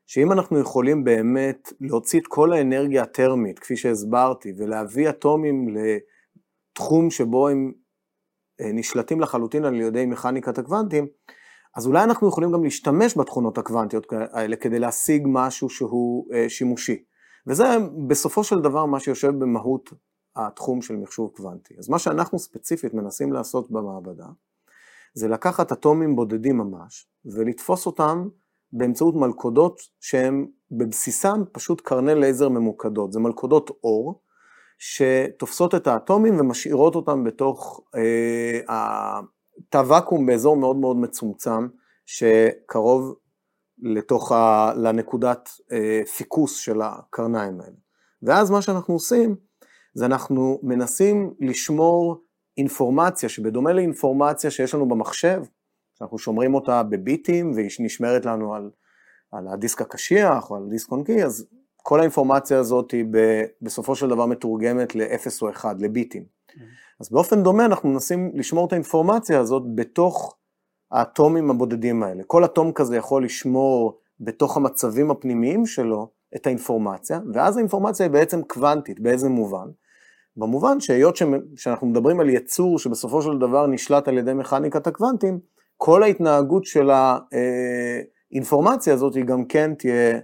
שאם 0.07 0.31
אנחנו 0.31 0.59
יכולים 0.59 1.03
באמת 1.03 1.73
להוציא 1.81 2.19
את 2.19 2.27
כל 2.27 2.53
האנרגיה 2.53 3.03
הטרמית, 3.03 3.59
כפי 3.59 3.77
שהסברתי, 3.77 4.53
ולהביא 4.57 5.09
אטומים 5.09 5.67
לתחום 5.75 7.09
שבו 7.09 7.47
הם 7.47 7.71
אה, 8.61 8.71
נשלטים 8.73 9.19
לחלוטין 9.19 9.65
על 9.65 9.81
ידי 9.81 10.05
מכניקת 10.05 10.57
הקוונטים, 10.57 11.07
אז 11.75 11.87
אולי 11.87 12.03
אנחנו 12.03 12.27
יכולים 12.27 12.51
גם 12.51 12.63
להשתמש 12.63 13.17
בתכונות 13.17 13.57
הקוונטיות 13.57 14.13
האלה 14.31 14.55
כדי 14.55 14.79
להשיג 14.79 15.23
משהו 15.25 15.69
שהוא 15.69 16.33
אה, 16.33 16.49
שימושי. 16.49 17.03
וזה 17.47 17.65
בסופו 18.07 18.43
של 18.43 18.59
דבר 18.59 18.85
מה 18.85 18.99
שיושב 18.99 19.31
במהות 19.39 19.93
התחום 20.35 20.81
של 20.81 20.95
מחשוב 20.95 21.31
קוונטי. 21.35 21.73
אז 21.77 21.89
מה 21.89 21.99
שאנחנו 21.99 22.39
ספציפית 22.39 22.93
מנסים 22.93 23.33
לעשות 23.33 23.71
במעבדה, 23.71 24.27
זה 25.13 25.27
לקחת 25.27 25.71
אטומים 25.71 26.15
בודדים 26.15 26.57
ממש, 26.57 27.07
ולתפוס 27.25 27.85
אותם 27.85 28.27
באמצעות 28.71 29.15
מלכודות 29.15 29.81
שהן 29.99 30.47
בבסיסם 30.71 31.43
פשוט 31.51 31.81
קרני 31.81 32.15
לייזר 32.15 32.49
ממוקדות. 32.49 33.11
זה 33.11 33.19
מלכודות 33.19 33.69
אור, 33.83 34.21
שתופסות 34.77 35.75
את 35.75 35.87
האטומים 35.87 36.39
ומשאירות 36.39 36.95
אותם 36.95 37.23
בתוך 37.23 37.81
אה, 37.95 39.19
תא 39.69 39.83
ואקום 39.87 40.25
באזור 40.25 40.57
מאוד 40.57 40.75
מאוד 40.75 40.97
מצומצם, 40.97 41.67
שקרוב 42.05 43.15
לתוך 43.79 44.31
ה, 44.31 44.73
לנקודת 44.75 45.49
אה, 45.71 46.01
פיקוס 46.17 46.57
של 46.57 46.81
הקרניים 46.81 47.61
האלה. 47.61 47.75
ואז 48.23 48.49
מה 48.49 48.61
שאנחנו 48.61 48.93
עושים, 48.93 49.35
זה 49.93 50.05
אנחנו 50.05 50.59
מנסים 50.63 51.33
לשמור 51.39 52.21
אינפורמציה 52.57 53.29
שבדומה 53.29 53.73
לאינפורמציה 53.73 54.51
שיש 54.51 54.73
לנו 54.73 54.87
במחשב, 54.87 55.43
שאנחנו 55.93 56.17
שומרים 56.17 56.55
אותה 56.55 56.83
בביטים 56.83 57.51
והיא 57.55 57.69
נשמרת 57.79 58.25
לנו 58.25 58.55
על, 58.55 58.69
על 59.31 59.47
הדיסק 59.47 59.81
הקשיח 59.81 60.51
או 60.51 60.55
על 60.55 60.63
דיסק 60.69 60.91
אונקי, 60.91 61.23
אז 61.23 61.47
כל 61.75 61.99
האינפורמציה 61.99 62.59
הזאת 62.59 62.91
היא 62.91 63.05
בסופו 63.61 63.95
של 63.95 64.09
דבר 64.09 64.25
מתורגמת 64.25 64.95
ל-0 64.95 65.41
או 65.41 65.49
1, 65.49 65.75
לביטים. 65.79 66.23
Mm-hmm. 66.23 66.61
אז 66.99 67.11
באופן 67.11 67.43
דומה 67.43 67.65
אנחנו 67.65 67.89
מנסים 67.89 68.31
לשמור 68.33 68.67
את 68.67 68.71
האינפורמציה 68.71 69.39
הזאת 69.39 69.63
בתוך 69.75 70.37
האטומים 70.91 71.49
הבודדים 71.49 72.03
האלה. 72.03 72.23
כל 72.27 72.45
אטום 72.45 72.71
כזה 72.71 72.97
יכול 72.97 73.25
לשמור 73.25 73.99
בתוך 74.19 74.57
המצבים 74.57 75.11
הפנימיים 75.11 75.65
שלו 75.65 76.09
את 76.35 76.47
האינפורמציה, 76.47 77.19
ואז 77.33 77.57
האינפורמציה 77.57 78.05
היא 78.05 78.13
בעצם 78.13 78.41
קוונטית, 78.41 78.99
באיזה 78.99 79.29
מובן? 79.29 79.67
במובן 80.37 80.79
שהיות 80.79 81.17
שאנחנו 81.55 81.87
מדברים 81.87 82.19
על 82.19 82.29
יצור 82.29 82.79
שבסופו 82.79 83.21
של 83.21 83.37
דבר 83.37 83.67
נשלט 83.67 84.07
על 84.07 84.17
ידי 84.17 84.33
מכניקת 84.33 84.87
הקוונטים, 84.87 85.39
כל 85.77 86.03
ההתנהגות 86.03 86.65
של 86.65 86.89
האינפורמציה 88.31 88.93
הזאת 88.93 89.15
היא 89.15 89.25
גם 89.25 89.45
כן 89.45 89.73
תהיה 89.75 90.19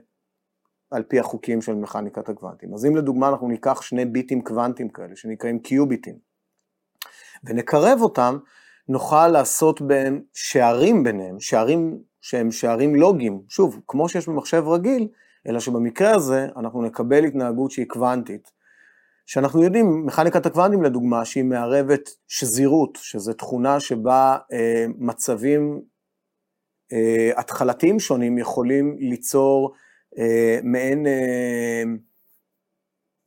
על 0.91 1.03
פי 1.03 1.19
החוקים 1.19 1.61
של 1.61 1.75
מכניקת 1.75 2.29
הקוונטים. 2.29 2.73
אז 2.73 2.85
אם 2.85 2.95
לדוגמה 2.95 3.29
אנחנו 3.29 3.47
ניקח 3.47 3.81
שני 3.81 4.05
ביטים 4.05 4.41
קוונטיים 4.41 4.89
כאלה, 4.89 5.15
שנקראים 5.15 5.59
קיוביטים, 5.59 6.15
ונקרב 7.43 7.99
אותם, 8.01 8.37
נוכל 8.87 9.27
לעשות 9.27 9.81
בהם 9.81 10.21
שערים 10.33 11.03
ביניהם, 11.03 11.39
שערים 11.39 11.97
שהם 12.21 12.51
שערים 12.51 12.95
לוגיים, 12.95 13.41
שוב, 13.49 13.79
כמו 13.87 14.09
שיש 14.09 14.29
במחשב 14.29 14.63
רגיל, 14.67 15.07
אלא 15.47 15.59
שבמקרה 15.59 16.15
הזה 16.15 16.47
אנחנו 16.57 16.81
נקבל 16.81 17.23
התנהגות 17.23 17.71
שהיא 17.71 17.85
קוונטית. 17.87 18.51
שאנחנו 19.25 19.63
יודעים, 19.63 20.05
מכניקת 20.05 20.45
הקוונטים 20.45 20.83
לדוגמה, 20.83 21.25
שהיא 21.25 21.43
מערבת 21.43 22.09
שזירות, 22.27 22.99
שזו 23.01 23.33
תכונה 23.33 23.79
שבה 23.79 24.37
אה, 24.53 24.85
מצבים 24.97 25.81
אה, 26.93 27.31
התחלתיים 27.37 27.99
שונים 27.99 28.37
יכולים 28.37 28.95
ליצור 28.99 29.73
אה, 30.17 30.59
מעין 30.63 31.07
אה, 31.07 31.83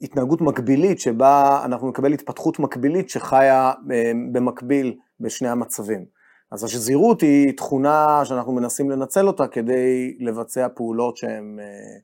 התנהגות 0.00 0.40
מקבילית, 0.40 1.00
שבה 1.00 1.62
אנחנו 1.64 1.88
נקבל 1.88 2.12
התפתחות 2.12 2.58
מקבילית 2.58 3.10
שחיה 3.10 3.72
אה, 3.92 4.12
במקביל 4.32 4.96
בשני 5.20 5.48
המצבים. 5.48 6.04
אז 6.50 6.64
השזירות 6.64 7.20
היא 7.20 7.56
תכונה 7.56 8.24
שאנחנו 8.24 8.52
מנסים 8.52 8.90
לנצל 8.90 9.26
אותה 9.26 9.48
כדי 9.48 10.16
לבצע 10.20 10.68
פעולות 10.74 11.16
שהן 11.16 11.58
אה, 11.60 11.98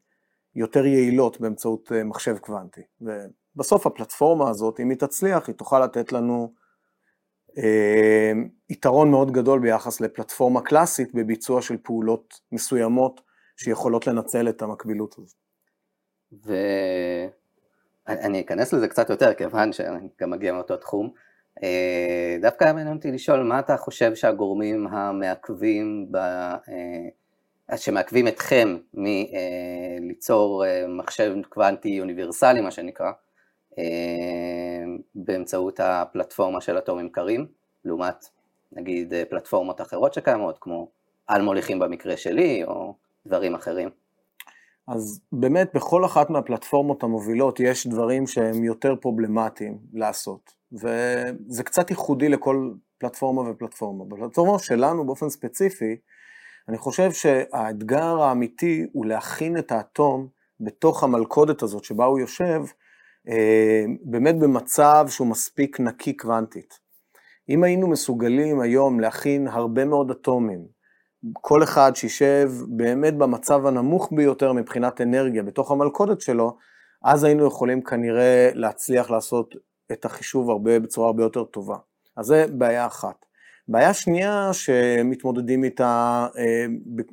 יותר 0.55 0.87
יעילות 0.87 1.41
באמצעות 1.41 1.93
אה, 1.93 2.05
מחשב 2.05 2.39
קוונטי. 2.39 2.81
ובסוף 3.01 3.87
הפלטפורמה 3.87 4.51
הזאת, 4.51 4.81
אם 4.81 4.91
היא 4.91 4.99
תצליח, 4.99 5.47
היא 5.47 5.55
תוכל 5.55 5.85
לתת 5.85 6.13
לנו 6.13 6.53
אה, 7.59 8.33
יתרון 8.71 9.11
מאוד 9.11 9.31
גדול 9.31 9.61
ביחס 9.61 10.01
לפלטפורמה 10.01 10.61
קלאסית 10.61 11.15
בביצוע 11.15 11.63
של 11.63 11.77
פעולות 11.83 12.41
מסוימות 12.53 13.21
שיכולות 13.57 14.07
לנצל 14.07 14.49
את 14.49 14.63
המקבילות 14.63 15.15
הזאת. 15.19 15.37
ואני 18.07 18.41
אכנס 18.41 18.73
לזה 18.73 18.89
קצת 18.89 19.11
יותר, 19.11 19.35
כיוון 19.35 19.73
שאני 19.73 20.09
גם 20.21 20.31
מגיע 20.31 20.53
מאותו 20.53 20.77
תחום. 20.77 21.13
אה, 21.63 22.37
דווקא 22.41 22.65
היה 22.65 22.73
מעניין 22.73 22.97
אותי 22.97 23.13
לשאול, 23.13 23.43
מה 23.43 23.59
אתה 23.59 23.77
חושב 23.77 24.15
שהגורמים 24.15 24.87
המעכבים, 24.87 26.07
ב... 26.11 26.17
אה, 26.17 27.77
שמעכבים 27.77 28.29
אתכם 28.29 28.77
מליצור 28.95 30.65
אה, 30.67 30.87
מחשב 30.89 31.35
קוונטי 31.49 32.01
אוניברסלי, 32.01 32.61
מה 32.61 32.71
שנקרא, 32.71 33.13
באמצעות 35.15 35.81
הפלטפורמה 35.81 36.61
של 36.61 36.79
אטומים 36.79 37.09
קרים, 37.09 37.47
לעומת 37.85 38.27
נגיד 38.73 39.13
פלטפורמות 39.31 39.81
אחרות 39.81 40.15
שקיימות, 40.15 40.59
כמו 40.61 40.89
על 41.27 41.43
מוליכים 41.43 41.79
במקרה 41.79 42.17
שלי, 42.17 42.65
או 42.65 42.95
דברים 43.27 43.55
אחרים. 43.55 43.89
אז 44.89 45.21
באמת 45.33 45.71
בכל 45.75 46.05
אחת 46.05 46.31
מהפלטפורמות 46.31 47.03
המובילות 47.03 47.61
יש 47.61 47.87
דברים 47.87 48.27
שהם 48.27 48.65
יותר 48.65 48.95
פרובלמטיים 49.01 49.79
לעשות. 49.93 50.62
וזה 50.73 51.63
קצת 51.65 51.91
ייחודי 51.91 52.29
לכל 52.29 52.73
פלטפורמה 52.99 53.51
ופלטפורמה. 53.51 54.05
בפלטפורמה 54.05 54.59
שלנו 54.59 55.07
באופן 55.07 55.29
ספציפי, 55.29 55.97
אני 56.69 56.79
חושב 56.79 57.13
שהאתגר 57.13 58.23
האמיתי 58.23 58.87
הוא 58.93 59.07
להכין 59.07 59.59
את 59.59 59.73
האטום 59.73 60.29
בתוך 60.61 61.05
המלכודת 61.05 61.63
הזאת 61.63 61.85
שבה 61.85 62.05
הוא 62.05 62.19
יושב, 62.19 62.63
אה, 63.29 63.85
באמת 64.05 64.39
במצב 64.39 65.07
שהוא 65.09 65.29
מספיק 65.29 65.81
נקי 65.81 66.17
קוונטית. 66.17 66.79
אם 67.49 67.65
היינו 67.65 67.89
מסוגלים 67.89 68.61
היום 68.61 69.01
להכין 69.01 69.49
הרבה 69.49 69.85
מאוד 69.85 70.11
אטומים, 70.11 70.67
כל 71.33 71.63
אחד 71.63 71.97
שישב 71.97 72.53
באמת 72.69 73.19
במצב 73.19 73.67
הנמוך 73.67 74.13
ביותר 74.13 74.53
מבחינת 74.53 75.01
אנרגיה 75.01 75.43
בתוך 75.43 75.71
המלכודת 75.71 76.21
שלו, 76.21 76.57
אז 77.05 77.25
היינו 77.25 77.47
יכולים 77.47 77.83
כנראה 77.83 78.51
להצליח 78.55 79.11
לעשות 79.11 79.55
את 79.93 80.05
החישוב 80.05 80.51
הרבה, 80.51 80.81
בצורה 80.81 81.07
הרבה 81.07 81.23
יותר 81.23 81.45
טובה. 81.45 81.77
אז 82.17 82.27
זה 82.27 82.47
בעיה 82.51 82.87
אחת. 82.87 83.27
בעיה 83.69 83.95
שנייה 83.95 84.51
שמתמודדים 84.53 85.65
איתה 85.65 86.27
אה, 86.39 86.67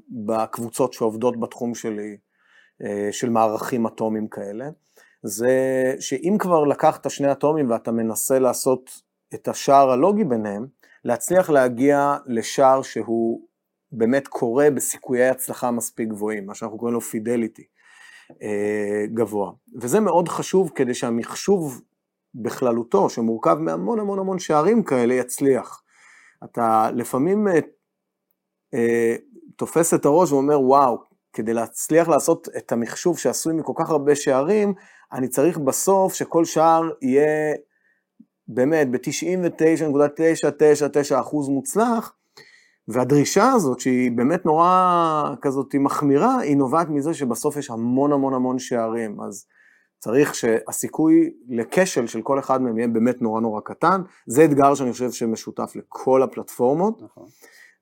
בקבוצות 0.09 0.93
שעובדות 0.93 1.39
בתחום 1.39 1.75
שלי, 1.75 2.17
אה, 2.83 3.09
של 3.11 3.29
מערכים 3.29 3.87
אטומיים 3.87 4.27
כאלה, 4.27 4.69
זה 5.23 5.49
שאם 5.99 6.35
כבר 6.39 6.63
לקחת 6.63 7.09
שני 7.09 7.31
אטומים 7.31 7.69
ואתה 7.69 7.91
מנסה 7.91 8.39
לעשות 8.39 8.89
את 9.33 9.47
השער 9.47 9.89
הלוגי 9.89 10.23
ביניהם, 10.23 10.67
להצליח 11.03 11.49
להגיע 11.49 12.17
לשער 12.25 12.81
שהוא 12.81 13.41
באמת 13.91 14.27
קורה 14.27 14.69
בסיכויי 14.69 15.29
הצלחה 15.29 15.71
מספיק 15.71 16.09
גבוהים, 16.09 16.45
מה 16.45 16.55
שאנחנו 16.55 16.77
קוראים 16.77 16.93
לו 16.93 17.01
פידליטי 17.01 17.63
אה, 18.41 19.05
גבוה. 19.13 19.51
וזה 19.81 19.99
מאוד 19.99 20.29
חשוב 20.29 20.71
כדי 20.75 20.93
שהמחשוב 20.93 21.81
בכללותו, 22.35 23.09
שמורכב 23.09 23.57
מהמון 23.59 23.99
המון 23.99 24.19
המון 24.19 24.39
שערים 24.39 24.83
כאלה, 24.83 25.13
יצליח. 25.13 25.83
אתה 26.43 26.89
לפעמים 26.93 27.47
אה, 27.47 27.59
אה, 28.73 29.15
תופס 29.55 29.93
את 29.93 30.05
הראש 30.05 30.31
ואומר, 30.31 30.61
וואו, 30.61 30.97
כדי 31.33 31.53
להצליח 31.53 32.07
לעשות 32.07 32.47
את 32.57 32.71
המחשוב 32.71 33.17
שעשוי 33.17 33.53
מכל 33.53 33.73
כך 33.75 33.89
הרבה 33.89 34.15
שערים, 34.15 34.73
אני 35.13 35.27
צריך 35.27 35.57
בסוף 35.57 36.13
שכל 36.13 36.45
שער 36.45 36.89
יהיה 37.01 37.55
באמת 38.47 38.91
ב-99.999% 38.91 41.35
מוצלח, 41.49 42.13
והדרישה 42.87 43.51
הזאת, 43.51 43.79
שהיא 43.79 44.11
באמת 44.11 44.45
נורא 44.45 45.35
כזאת 45.41 45.75
מחמירה, 45.75 46.39
היא 46.39 46.57
נובעת 46.57 46.89
מזה 46.89 47.13
שבסוף 47.13 47.57
יש 47.57 47.69
המון 47.69 48.13
המון 48.13 48.33
המון 48.33 48.59
שערים. 48.59 49.21
אז 49.21 49.45
צריך 49.99 50.35
שהסיכוי 50.35 51.33
לכשל 51.49 52.07
של 52.07 52.21
כל 52.21 52.39
אחד 52.39 52.61
מהם 52.61 52.77
יהיה 52.77 52.87
באמת 52.87 53.21
נורא 53.21 53.41
נורא 53.41 53.61
קטן. 53.61 54.01
זה 54.25 54.45
אתגר 54.45 54.75
שאני 54.75 54.91
חושב 54.91 55.11
שמשותף 55.11 55.73
לכל 55.75 56.23
הפלטפורמות, 56.23 57.01
נכון. 57.01 57.27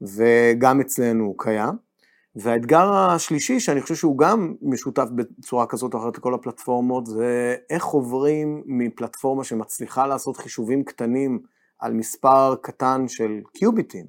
וגם 0.01 0.81
אצלנו 0.81 1.24
הוא 1.24 1.36
קיים. 1.38 1.88
והאתגר 2.36 2.93
השלישי, 2.93 3.59
שאני 3.59 3.81
חושב 3.81 3.95
שהוא 3.95 4.17
גם 4.17 4.55
משותף 4.62 5.07
בצורה 5.15 5.65
כזאת 5.65 5.93
או 5.93 6.00
אחרת 6.00 6.17
לכל 6.17 6.33
הפלטפורמות, 6.33 7.05
זה 7.05 7.55
איך 7.69 7.86
עוברים 7.86 8.63
מפלטפורמה 8.65 9.43
שמצליחה 9.43 10.07
לעשות 10.07 10.38
חישובים 10.38 10.83
קטנים 10.83 11.39
על 11.79 11.93
מספר 11.93 12.55
קטן 12.62 13.07
של 13.07 13.41
קיוביטים, 13.53 14.05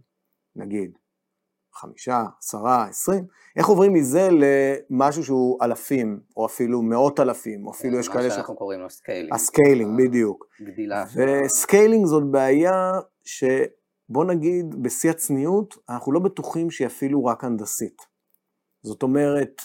נגיד, 0.56 0.98
חמישה, 1.78 2.25
עשרה, 2.38 2.85
עשרים, 2.85 3.25
איך 3.56 3.66
עוברים 3.66 3.92
מזה 3.92 4.28
למשהו 4.32 5.25
שהוא 5.25 5.58
אלפים, 5.62 6.20
או 6.37 6.47
אפילו 6.47 6.82
מאות 6.82 7.20
אלפים, 7.20 7.66
או 7.66 7.70
אפילו 7.70 7.99
יש 7.99 8.08
כאלה 8.08 8.23
ש... 8.23 8.26
מה 8.26 8.35
שאנחנו 8.35 8.56
קוראים 8.56 8.80
לו 8.80 8.90
סקיילינג. 8.90 9.35
הסקיילינג, 9.35 9.99
בדיוק. 9.99 10.47
גדילה. 10.62 11.04
ו 11.14 11.26
scaling 11.26 12.06
זאת 12.06 12.25
בעיה 12.30 12.92
שבוא 13.25 14.25
נגיד, 14.25 14.82
בשיא 14.82 15.11
הצניעות, 15.11 15.75
אנחנו 15.88 16.12
לא 16.12 16.20
בטוחים 16.20 16.70
שהיא 16.70 16.87
אפילו 16.87 17.25
רק 17.25 17.44
הנדסית. 17.44 18.02
זאת 18.82 19.02
אומרת, 19.02 19.62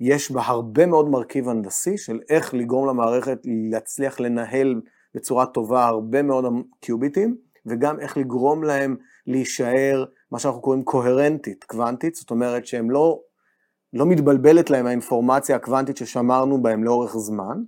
יש 0.00 0.30
בה 0.30 0.42
הרבה 0.44 0.86
מאוד 0.86 1.08
מרכיב 1.08 1.48
הנדסי 1.48 1.98
של 1.98 2.20
איך 2.28 2.54
לגרום 2.54 2.88
למערכת 2.88 3.38
להצליח 3.70 4.20
לנהל 4.20 4.80
בצורה 5.14 5.46
טובה 5.46 5.86
הרבה 5.86 6.22
מאוד 6.22 6.44
קיוביטים, 6.80 7.36
וגם 7.66 8.00
איך 8.00 8.16
לגרום 8.16 8.64
להם 8.64 8.96
להישאר 9.26 10.04
מה 10.32 10.38
שאנחנו 10.38 10.60
קוראים 10.60 10.84
קוהרנטית, 10.84 11.64
קוונטית, 11.64 12.14
זאת 12.14 12.30
אומרת 12.30 12.66
שהם 12.66 12.90
לא, 12.90 13.20
לא 13.92 14.06
מתבלבלת 14.06 14.70
להם 14.70 14.86
האינפורמציה 14.86 15.56
הקוונטית 15.56 15.96
ששמרנו 15.96 16.62
בהם 16.62 16.84
לאורך 16.84 17.16
זמן, 17.16 17.62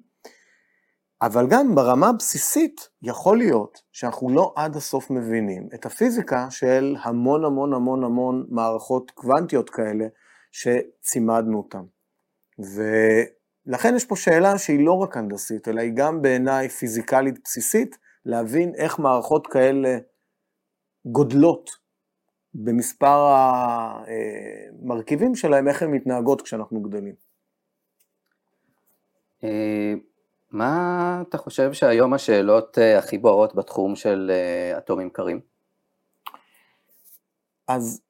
אבל 1.22 1.46
גם 1.50 1.74
ברמה 1.74 2.08
הבסיסית 2.08 2.88
יכול 3.02 3.38
להיות 3.38 3.78
שאנחנו 3.92 4.30
לא 4.30 4.52
עד 4.56 4.76
הסוף 4.76 5.10
מבינים 5.10 5.68
את 5.74 5.86
הפיזיקה 5.86 6.50
של 6.50 6.96
המון 7.02 7.44
המון 7.44 7.74
המון 7.74 8.04
המון 8.04 8.46
מערכות 8.50 9.10
קוונטיות 9.10 9.70
כאלה 9.70 10.06
שצימדנו 10.52 11.58
אותן. 11.58 11.82
ולכן 12.58 13.96
יש 13.96 14.04
פה 14.04 14.16
שאלה 14.16 14.58
שהיא 14.58 14.86
לא 14.86 14.92
רק 14.92 15.16
הנדסית, 15.16 15.68
אלא 15.68 15.80
היא 15.80 15.92
גם 15.94 16.22
בעיניי 16.22 16.68
פיזיקלית 16.68 17.38
בסיסית, 17.44 17.98
להבין 18.24 18.72
איך 18.74 18.98
מערכות 18.98 19.46
כאלה 19.46 19.98
גודלות 21.06 21.70
במספר 22.54 23.34
המרכיבים 24.82 25.34
שלהם, 25.34 25.68
איך 25.68 25.82
הן 25.82 25.90
מתנהגות 25.90 26.42
כשאנחנו 26.42 26.80
גדלים. 26.80 27.14
אה, 29.44 29.94
מה 30.50 31.22
אתה 31.28 31.38
חושב 31.38 31.72
שהיום 31.72 32.14
השאלות 32.14 32.78
אה, 32.78 32.98
הכי 32.98 33.18
בוערות 33.18 33.54
בתחום 33.54 33.96
של 33.96 34.30
אה, 34.34 34.78
אטומים 34.78 35.10
קרים? 35.10 35.40
אז 37.68 38.00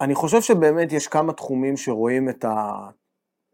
אני 0.00 0.14
חושב 0.14 0.40
שבאמת 0.40 0.92
יש 0.92 1.08
כמה 1.08 1.32
תחומים 1.32 1.76
שרואים 1.76 2.28
את, 2.28 2.44
ה, 2.44 2.72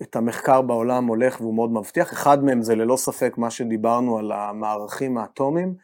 את 0.02 0.16
המחקר 0.16 0.62
בעולם 0.62 1.07
הולך 1.07 1.40
והוא 1.40 1.54
מאוד 1.54 1.71
מבטיח. 1.71 2.12
אחד 2.12 2.45
מהם 2.45 2.62
זה 2.62 2.75
ללא 2.75 2.97
ספק 2.97 3.35
מה 3.38 3.50
שדיברנו 3.50 4.19
על 4.19 4.33
המערכים 4.33 5.19
האטומיים. 5.19 5.75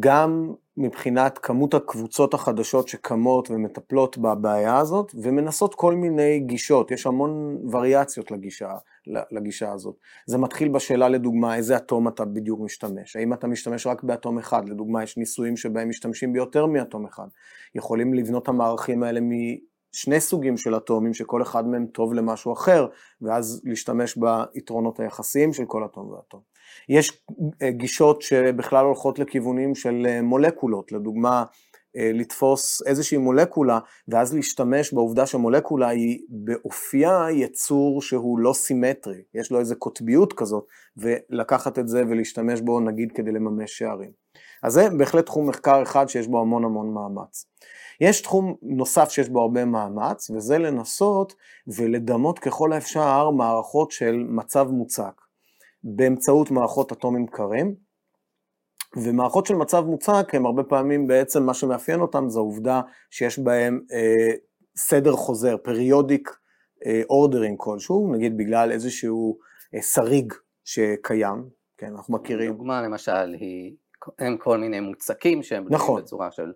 גם 0.00 0.54
מבחינת 0.76 1.38
כמות 1.38 1.74
הקבוצות 1.74 2.34
החדשות 2.34 2.88
שקמות 2.88 3.50
ומטפלות 3.50 4.18
בבעיה 4.18 4.78
הזאת, 4.78 5.12
ומנסות 5.22 5.74
כל 5.74 5.94
מיני 5.94 6.40
גישות, 6.40 6.90
יש 6.90 7.06
המון 7.06 7.58
וריאציות 7.70 8.30
לגישה, 8.30 8.74
לגישה 9.06 9.72
הזאת. 9.72 9.96
זה 10.26 10.38
מתחיל 10.38 10.68
בשאלה 10.68 11.08
לדוגמה, 11.08 11.56
איזה 11.56 11.76
אטום 11.76 12.08
אתה 12.08 12.24
בדיוק 12.24 12.60
משתמש, 12.60 13.16
האם 13.16 13.32
אתה 13.32 13.46
משתמש 13.46 13.86
רק 13.86 14.02
באטום 14.02 14.38
אחד, 14.38 14.68
לדוגמה 14.68 15.02
יש 15.02 15.16
ניסויים 15.16 15.56
שבהם 15.56 15.88
משתמשים 15.88 16.32
ביותר 16.32 16.66
מאטום 16.66 17.06
אחד, 17.06 17.26
יכולים 17.74 18.14
לבנות 18.14 18.48
המערכים 18.48 19.02
האלה 19.02 19.20
משני 19.20 20.20
סוגים 20.20 20.56
של 20.56 20.76
אטומים, 20.76 21.14
שכל 21.14 21.42
אחד 21.42 21.68
מהם 21.68 21.86
טוב 21.86 22.14
למשהו 22.14 22.52
אחר, 22.52 22.86
ואז 23.22 23.62
להשתמש 23.64 24.18
ביתרונות 24.18 25.00
היחסיים 25.00 25.52
של 25.52 25.64
כל 25.64 25.84
אטום 25.84 26.10
ואטום. 26.10 26.53
יש 26.88 27.22
אה, 27.62 27.70
גישות 27.70 28.22
שבכלל 28.22 28.84
הולכות 28.84 29.18
לכיוונים 29.18 29.74
של 29.74 30.06
אה, 30.08 30.22
מולקולות, 30.22 30.92
לדוגמה, 30.92 31.44
אה, 31.96 32.10
לתפוס 32.14 32.82
איזושהי 32.86 33.18
מולקולה, 33.18 33.78
ואז 34.08 34.34
להשתמש 34.34 34.92
בעובדה 34.92 35.26
שמולקולה 35.26 35.88
היא 35.88 36.18
באופייה 36.28 37.26
יצור 37.32 38.02
שהוא 38.02 38.38
לא 38.38 38.52
סימטרי, 38.52 39.22
יש 39.34 39.52
לו 39.52 39.60
איזו 39.60 39.76
קוטביות 39.78 40.32
כזאת, 40.32 40.66
ולקחת 40.96 41.78
את 41.78 41.88
זה 41.88 42.02
ולהשתמש 42.08 42.60
בו 42.60 42.80
נגיד 42.80 43.12
כדי 43.12 43.32
לממש 43.32 43.78
שערים. 43.78 44.10
אז 44.62 44.72
זה 44.72 44.88
בהחלט 44.98 45.26
תחום 45.26 45.48
מחקר 45.48 45.82
אחד 45.82 46.08
שיש 46.08 46.26
בו 46.26 46.40
המון 46.40 46.64
המון 46.64 46.94
מאמץ. 46.94 47.46
יש 48.00 48.20
תחום 48.20 48.54
נוסף 48.62 49.10
שיש 49.10 49.28
בו 49.28 49.40
הרבה 49.40 49.64
מאמץ, 49.64 50.30
וזה 50.30 50.58
לנסות 50.58 51.34
ולדמות 51.66 52.38
ככל 52.38 52.72
האפשר 52.72 53.30
מערכות 53.30 53.90
של 53.90 54.24
מצב 54.28 54.68
מוצק. 54.70 55.23
באמצעות 55.84 56.50
מערכות 56.50 56.92
אטומים 56.92 57.26
קרים, 57.26 57.74
ומערכות 58.96 59.46
של 59.46 59.54
מצב 59.54 59.84
מוצק 59.84 60.26
הם 60.32 60.46
הרבה 60.46 60.62
פעמים 60.62 61.06
בעצם 61.06 61.42
מה 61.42 61.54
שמאפיין 61.54 62.00
אותם 62.00 62.28
זה 62.28 62.38
העובדה 62.38 62.80
שיש 63.10 63.38
בהם 63.38 63.80
אה, 63.92 64.36
סדר 64.76 65.12
חוזר, 65.12 65.56
periodic 65.56 66.30
ordering 67.10 67.56
אה, 67.60 67.64
כלשהו, 67.64 68.12
נגיד 68.14 68.36
בגלל 68.36 68.72
איזשהו 68.72 69.38
אה, 69.74 69.82
שריג 69.82 70.32
שקיים, 70.64 71.48
כן, 71.78 71.92
אנחנו 71.92 72.14
מכירים. 72.14 72.52
דוגמה 72.52 72.82
למשל 72.82 73.34
היא, 73.40 73.76
הם 74.18 74.36
כל 74.38 74.58
מיני 74.58 74.80
מוצקים 74.80 75.42
שהם 75.42 75.66
נכון. 75.70 76.02
בצורה 76.02 76.30
של 76.30 76.52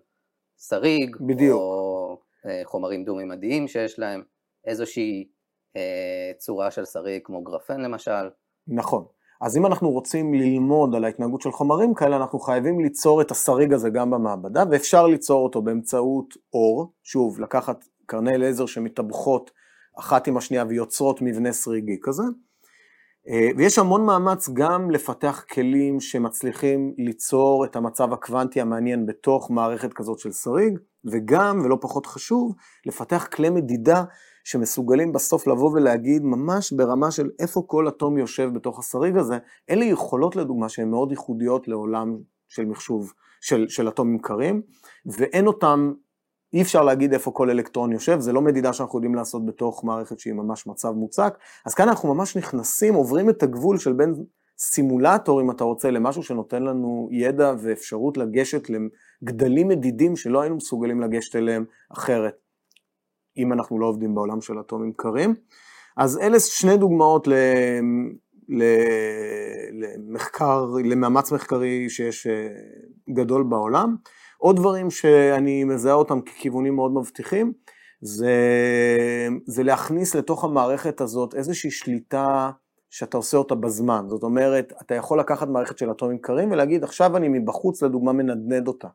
שריג, 0.57 1.15
בדיוק. 1.27 1.59
או 1.59 2.21
אה, 2.45 2.61
חומרים 2.65 3.03
דו-ממדיים 3.03 3.67
שיש 3.67 3.99
להם 3.99 4.23
איזושהי 4.65 5.29
אה, 5.75 6.31
צורה 6.37 6.71
של 6.71 6.85
שריג 6.85 7.21
כמו 7.25 7.43
גרפן 7.43 7.81
למשל. 7.81 8.29
נכון. 8.67 9.05
אז 9.41 9.57
אם 9.57 9.65
אנחנו 9.65 9.89
רוצים 9.89 10.33
ללמוד 10.33 10.95
על 10.95 11.05
ההתנהגות 11.05 11.41
של 11.41 11.51
חומרים 11.51 11.93
כאלה, 11.93 12.17
אנחנו 12.17 12.39
חייבים 12.39 12.79
ליצור 12.79 13.21
את 13.21 13.31
השריג 13.31 13.73
הזה 13.73 13.89
גם 13.89 14.11
במעבדה, 14.11 14.63
ואפשר 14.71 15.07
ליצור 15.07 15.43
אותו 15.43 15.61
באמצעות 15.61 16.33
אור, 16.53 16.93
שוב, 17.03 17.39
לקחת 17.39 17.85
קרני 18.05 18.37
לייזר 18.37 18.65
שמתאבכות 18.65 19.51
אחת 19.99 20.27
עם 20.27 20.37
השנייה 20.37 20.65
ויוצרות 20.69 21.21
מבנה 21.21 21.53
שריגי 21.53 21.97
כזה. 22.01 22.23
אה, 23.29 23.49
ויש 23.57 23.79
המון 23.79 24.05
מאמץ 24.05 24.49
גם 24.53 24.91
לפתח 24.91 25.45
כלים 25.51 25.99
שמצליחים 25.99 26.93
ליצור 26.97 27.65
את 27.65 27.75
המצב 27.75 28.13
הקוונטי 28.13 28.61
המעניין 28.61 29.05
בתוך 29.05 29.51
מערכת 29.51 29.93
כזאת 29.93 30.19
של 30.19 30.31
שריג, 30.31 30.79
וגם, 31.05 31.61
ולא 31.63 31.77
פחות 31.81 32.05
חשוב, 32.05 32.55
לפתח 32.85 33.27
כלי 33.31 33.49
מדידה 33.49 34.03
שמסוגלים 34.49 35.11
בסוף 35.13 35.47
לבוא 35.47 35.71
ולהגיד 35.73 36.23
ממש 36.23 36.71
ברמה 36.71 37.11
של 37.11 37.29
איפה 37.39 37.63
כל 37.67 37.87
אטום 37.87 38.17
יושב 38.17 38.49
בתוך 38.53 38.79
השריג 38.79 39.17
הזה, 39.17 39.37
אלה 39.69 39.85
יכולות 39.85 40.35
לדוגמה 40.35 40.69
שהן 40.69 40.89
מאוד 40.89 41.11
ייחודיות 41.11 41.67
לעולם 41.67 42.17
של 42.47 42.65
מחשוב, 42.65 43.13
של, 43.41 43.65
של 43.67 43.89
אטומים 43.89 44.19
קרים, 44.19 44.61
ואין 45.05 45.47
אותם, 45.47 45.93
אי 46.53 46.61
אפשר 46.61 46.83
להגיד 46.83 47.13
איפה 47.13 47.31
כל 47.31 47.49
אלקטרון 47.49 47.91
יושב, 47.91 48.19
זה 48.19 48.33
לא 48.33 48.41
מדידה 48.41 48.73
שאנחנו 48.73 48.97
יודעים 48.97 49.15
לעשות 49.15 49.45
בתוך 49.45 49.83
מערכת 49.83 50.19
שהיא 50.19 50.33
ממש 50.33 50.67
מצב 50.67 50.91
מוצק, 50.91 51.37
אז 51.65 51.73
כאן 51.73 51.87
אנחנו 51.87 52.15
ממש 52.15 52.37
נכנסים, 52.37 52.93
עוברים 52.93 53.29
את 53.29 53.43
הגבול 53.43 53.77
של 53.77 53.93
בין 53.93 54.13
סימולטור, 54.57 55.41
אם 55.41 55.51
אתה 55.51 55.63
רוצה, 55.63 55.91
למשהו 55.91 56.23
שנותן 56.23 56.63
לנו 56.63 57.09
ידע 57.11 57.53
ואפשרות 57.59 58.17
לגשת 58.17 58.67
לגדלים 58.69 59.67
מדידים 59.67 60.15
שלא 60.15 60.41
היינו 60.41 60.55
מסוגלים 60.55 61.01
לגשת 61.01 61.35
אליהם 61.35 61.65
אחרת. 61.89 62.48
אם 63.39 63.53
אנחנו 63.53 63.79
לא 63.79 63.85
עובדים 63.85 64.15
בעולם 64.15 64.41
של 64.41 64.59
אטומים 64.59 64.93
קרים. 64.95 65.35
אז 65.97 66.19
אלה 66.21 66.39
שני 66.39 66.77
דוגמאות 66.77 67.27
למחקר, 69.71 70.65
למאמץ 70.85 71.31
מחקרי 71.31 71.89
שיש 71.89 72.27
אה, 72.27 72.47
גדול 73.13 73.43
בעולם. 73.43 73.95
עוד 74.37 74.55
דברים 74.55 74.89
שאני 74.89 75.63
מזהה 75.63 75.93
אותם 75.93 76.21
ככיוונים 76.21 76.75
מאוד 76.75 76.91
מבטיחים, 76.93 77.53
זה, 78.01 78.35
זה 79.45 79.63
להכניס 79.63 80.15
לתוך 80.15 80.43
המערכת 80.43 81.01
הזאת 81.01 81.35
איזושהי 81.35 81.71
שליטה 81.71 82.51
שאתה 82.89 83.17
עושה 83.17 83.37
אותה 83.37 83.55
בזמן. 83.55 84.05
זאת 84.07 84.23
אומרת, 84.23 84.73
אתה 84.81 84.95
יכול 84.95 85.19
לקחת 85.19 85.47
מערכת 85.47 85.77
של 85.77 85.91
אטומים 85.91 86.17
קרים 86.17 86.51
ולהגיד, 86.51 86.83
עכשיו 86.83 87.17
אני 87.17 87.27
מבחוץ 87.27 87.83
לדוגמה 87.83 88.13
מנדנד 88.13 88.67
אותה. 88.67 88.87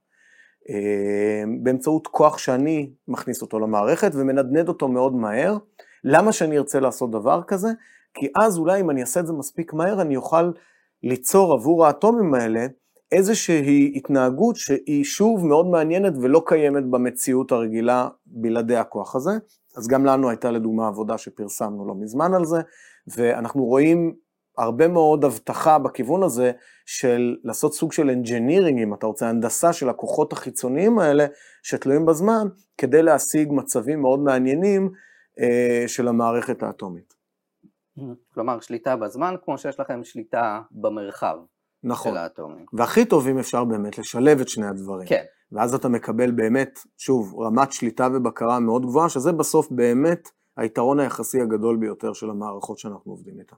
אה, 0.70 1.44
באמצעות 1.62 2.06
כוח 2.06 2.38
שאני 2.38 2.90
מכניס 3.08 3.42
אותו 3.42 3.58
למערכת 3.58 4.10
ומנדנד 4.14 4.68
אותו 4.68 4.88
מאוד 4.88 5.14
מהר. 5.14 5.56
למה 6.04 6.32
שאני 6.32 6.58
ארצה 6.58 6.80
לעשות 6.80 7.10
דבר 7.10 7.42
כזה? 7.46 7.68
כי 8.14 8.28
אז 8.36 8.58
אולי 8.58 8.80
אם 8.80 8.90
אני 8.90 9.00
אעשה 9.00 9.20
את 9.20 9.26
זה 9.26 9.32
מספיק 9.32 9.72
מהר, 9.72 10.00
אני 10.00 10.16
אוכל 10.16 10.50
ליצור 11.02 11.52
עבור 11.52 11.86
האטומים 11.86 12.34
האלה 12.34 12.66
איזושהי 13.12 13.92
התנהגות 13.96 14.56
שהיא 14.56 15.04
שוב 15.04 15.46
מאוד 15.46 15.66
מעניינת 15.66 16.12
ולא 16.22 16.42
קיימת 16.46 16.84
במציאות 16.90 17.52
הרגילה 17.52 18.08
בלעדי 18.26 18.76
הכוח 18.76 19.16
הזה. 19.16 19.30
אז 19.76 19.88
גם 19.88 20.04
לנו 20.04 20.28
הייתה 20.28 20.50
לדוגמה 20.50 20.88
עבודה 20.88 21.18
שפרסמנו 21.18 21.86
לא 21.86 21.94
מזמן 21.94 22.34
על 22.34 22.44
זה, 22.44 22.60
ואנחנו 23.16 23.64
רואים 23.64 24.14
הרבה 24.58 24.88
מאוד 24.88 25.24
הבטחה 25.24 25.78
בכיוון 25.78 26.22
הזה 26.22 26.52
של 26.86 27.36
לעשות 27.44 27.74
סוג 27.74 27.92
של 27.92 28.10
engineering, 28.10 28.82
אם 28.82 28.94
אתה 28.94 29.06
רוצה, 29.06 29.28
הנדסה 29.28 29.72
של 29.72 29.88
הכוחות 29.88 30.32
החיצוניים 30.32 30.98
האלה 30.98 31.26
שתלויים 31.62 32.06
בזמן, 32.06 32.46
כדי 32.78 33.02
להשיג 33.02 33.48
מצבים 33.52 34.00
מאוד 34.02 34.20
מעניינים 34.20 34.90
אה, 35.40 35.84
של 35.86 36.08
המערכת 36.08 36.62
האטומית. 36.62 37.14
כלומר, 38.34 38.60
שליטה 38.60 38.96
בזמן 38.96 39.34
כמו 39.44 39.58
שיש 39.58 39.80
לכם 39.80 40.04
שליטה 40.04 40.60
במרחב 40.70 41.36
נכון. 41.84 42.12
של 42.12 42.18
האטומים. 42.18 42.66
והכי 42.72 43.04
טוב 43.04 43.28
אם 43.28 43.38
אפשר 43.38 43.64
באמת 43.64 43.98
לשלב 43.98 44.40
את 44.40 44.48
שני 44.48 44.66
הדברים. 44.66 45.08
כן. 45.08 45.24
ואז 45.52 45.74
אתה 45.74 45.88
מקבל 45.88 46.30
באמת, 46.30 46.78
שוב, 46.98 47.40
רמת 47.40 47.72
שליטה 47.72 48.08
ובקרה 48.14 48.60
מאוד 48.60 48.86
גבוהה, 48.86 49.08
שזה 49.08 49.32
בסוף 49.32 49.70
באמת 49.70 50.28
היתרון 50.56 51.00
היחסי 51.00 51.40
הגדול 51.40 51.76
ביותר 51.76 52.12
של 52.12 52.30
המערכות 52.30 52.78
שאנחנו 52.78 53.12
עובדים 53.12 53.40
איתן. 53.40 53.56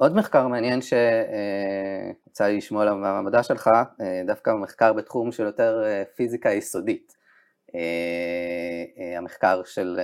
עוד 0.00 0.16
מחקר 0.16 0.48
מעניין 0.48 0.80
שיצא 0.82 2.44
לי 2.44 2.56
לשמוע 2.56 2.82
עליו 2.82 2.96
מהמעבדה 2.96 3.42
שלך, 3.42 3.70
אה, 4.00 4.22
דווקא 4.26 4.50
מחקר 4.50 4.92
בתחום 4.92 5.32
של 5.32 5.42
יותר 5.42 5.82
אה, 5.84 6.02
פיזיקה 6.16 6.50
יסודית. 6.50 7.16
אה, 7.74 9.18
המחקר 9.18 9.62
של 9.64 10.00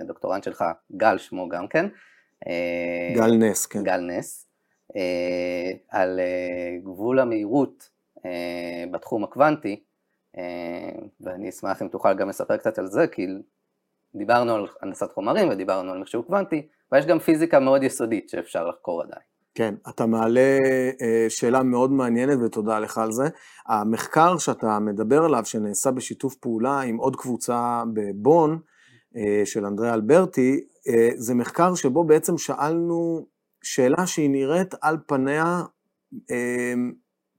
הדוקטורנט 0.00 0.44
שלך, 0.44 0.64
גל 0.96 1.18
שמו 1.18 1.48
גם 1.48 1.68
כן. 1.68 1.86
גל 3.14 3.36
נס, 3.38 3.66
כן. 3.66 3.82
גל 3.82 4.00
נס, 4.00 4.46
על 5.88 6.20
גבול 6.82 7.20
המהירות 7.20 7.90
בתחום 8.90 9.24
הקוונטי, 9.24 9.82
ואני 11.20 11.48
אשמח 11.48 11.82
אם 11.82 11.88
תוכל 11.88 12.14
גם 12.14 12.28
לספר 12.28 12.56
קצת 12.56 12.78
על 12.78 12.86
זה, 12.86 13.06
כי 13.06 13.26
דיברנו 14.14 14.54
על 14.54 14.66
הנדסת 14.82 15.12
חומרים 15.12 15.48
ודיברנו 15.48 15.92
על 15.92 15.98
מחשוב 15.98 16.24
קוונטי, 16.24 16.68
ויש 16.92 17.06
גם 17.06 17.18
פיזיקה 17.18 17.60
מאוד 17.60 17.82
יסודית 17.82 18.28
שאפשר 18.28 18.68
לחקור 18.68 19.02
עדיין. 19.02 19.22
כן, 19.54 19.74
אתה 19.88 20.06
מעלה 20.06 20.58
אה, 21.02 21.26
שאלה 21.28 21.62
מאוד 21.62 21.92
מעניינת 21.92 22.38
ותודה 22.44 22.78
לך 22.78 22.98
על 22.98 23.12
זה. 23.12 23.28
המחקר 23.66 24.38
שאתה 24.38 24.78
מדבר 24.78 25.24
עליו, 25.24 25.44
שנעשה 25.44 25.90
בשיתוף 25.90 26.34
פעולה 26.34 26.80
עם 26.80 26.96
עוד 26.96 27.16
קבוצה 27.16 27.82
בבון, 27.94 28.58
אה, 29.16 29.42
של 29.44 29.66
אנדרי 29.66 29.92
אלברטי, 29.92 30.60
אה, 30.88 31.08
זה 31.16 31.34
מחקר 31.34 31.74
שבו 31.74 32.04
בעצם 32.04 32.38
שאלנו 32.38 33.26
שאלה 33.62 34.06
שהיא 34.06 34.30
נראית 34.30 34.74
על 34.80 34.96
פניה 35.06 35.62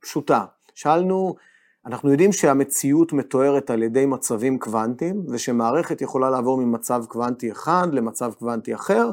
פשוטה. 0.01 0.45
שאלנו, 0.75 1.35
אנחנו 1.85 2.11
יודעים 2.11 2.31
שהמציאות 2.31 3.13
מתוארת 3.13 3.69
על 3.69 3.83
ידי 3.83 4.05
מצבים 4.05 4.59
קוונטיים, 4.59 5.25
ושמערכת 5.29 6.01
יכולה 6.01 6.29
לעבור 6.29 6.57
ממצב 6.57 7.03
קוונטי 7.07 7.51
אחד 7.51 7.87
למצב 7.91 8.33
קוונטי 8.33 8.75
אחר, 8.75 9.11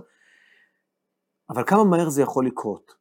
אבל 1.50 1.62
כמה 1.66 1.84
מהר 1.84 2.08
זה 2.08 2.22
יכול 2.22 2.46
לקרות? 2.46 2.94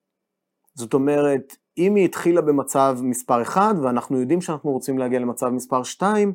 זאת 0.76 0.94
אומרת, 0.94 1.56
אם 1.78 1.96
היא 1.96 2.06
התחילה 2.06 2.42
במצב 2.42 2.98
מספר 3.04 3.42
1, 3.42 3.76
ואנחנו 3.84 4.20
יודעים 4.20 4.42
שאנחנו 4.42 4.72
רוצים 4.72 4.98
להגיע 4.98 5.20
למצב 5.20 5.50
מספר 5.50 5.84
2, 5.84 6.34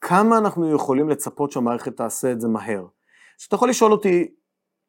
כמה 0.00 0.38
אנחנו 0.38 0.74
יכולים 0.74 1.08
לצפות 1.08 1.52
שהמערכת 1.52 1.96
תעשה 1.96 2.32
את 2.32 2.40
זה 2.40 2.48
מהר? 2.48 2.80
אז 3.40 3.44
אתה 3.48 3.54
יכול 3.54 3.68
לשאול 3.68 3.92
אותי, 3.92 4.34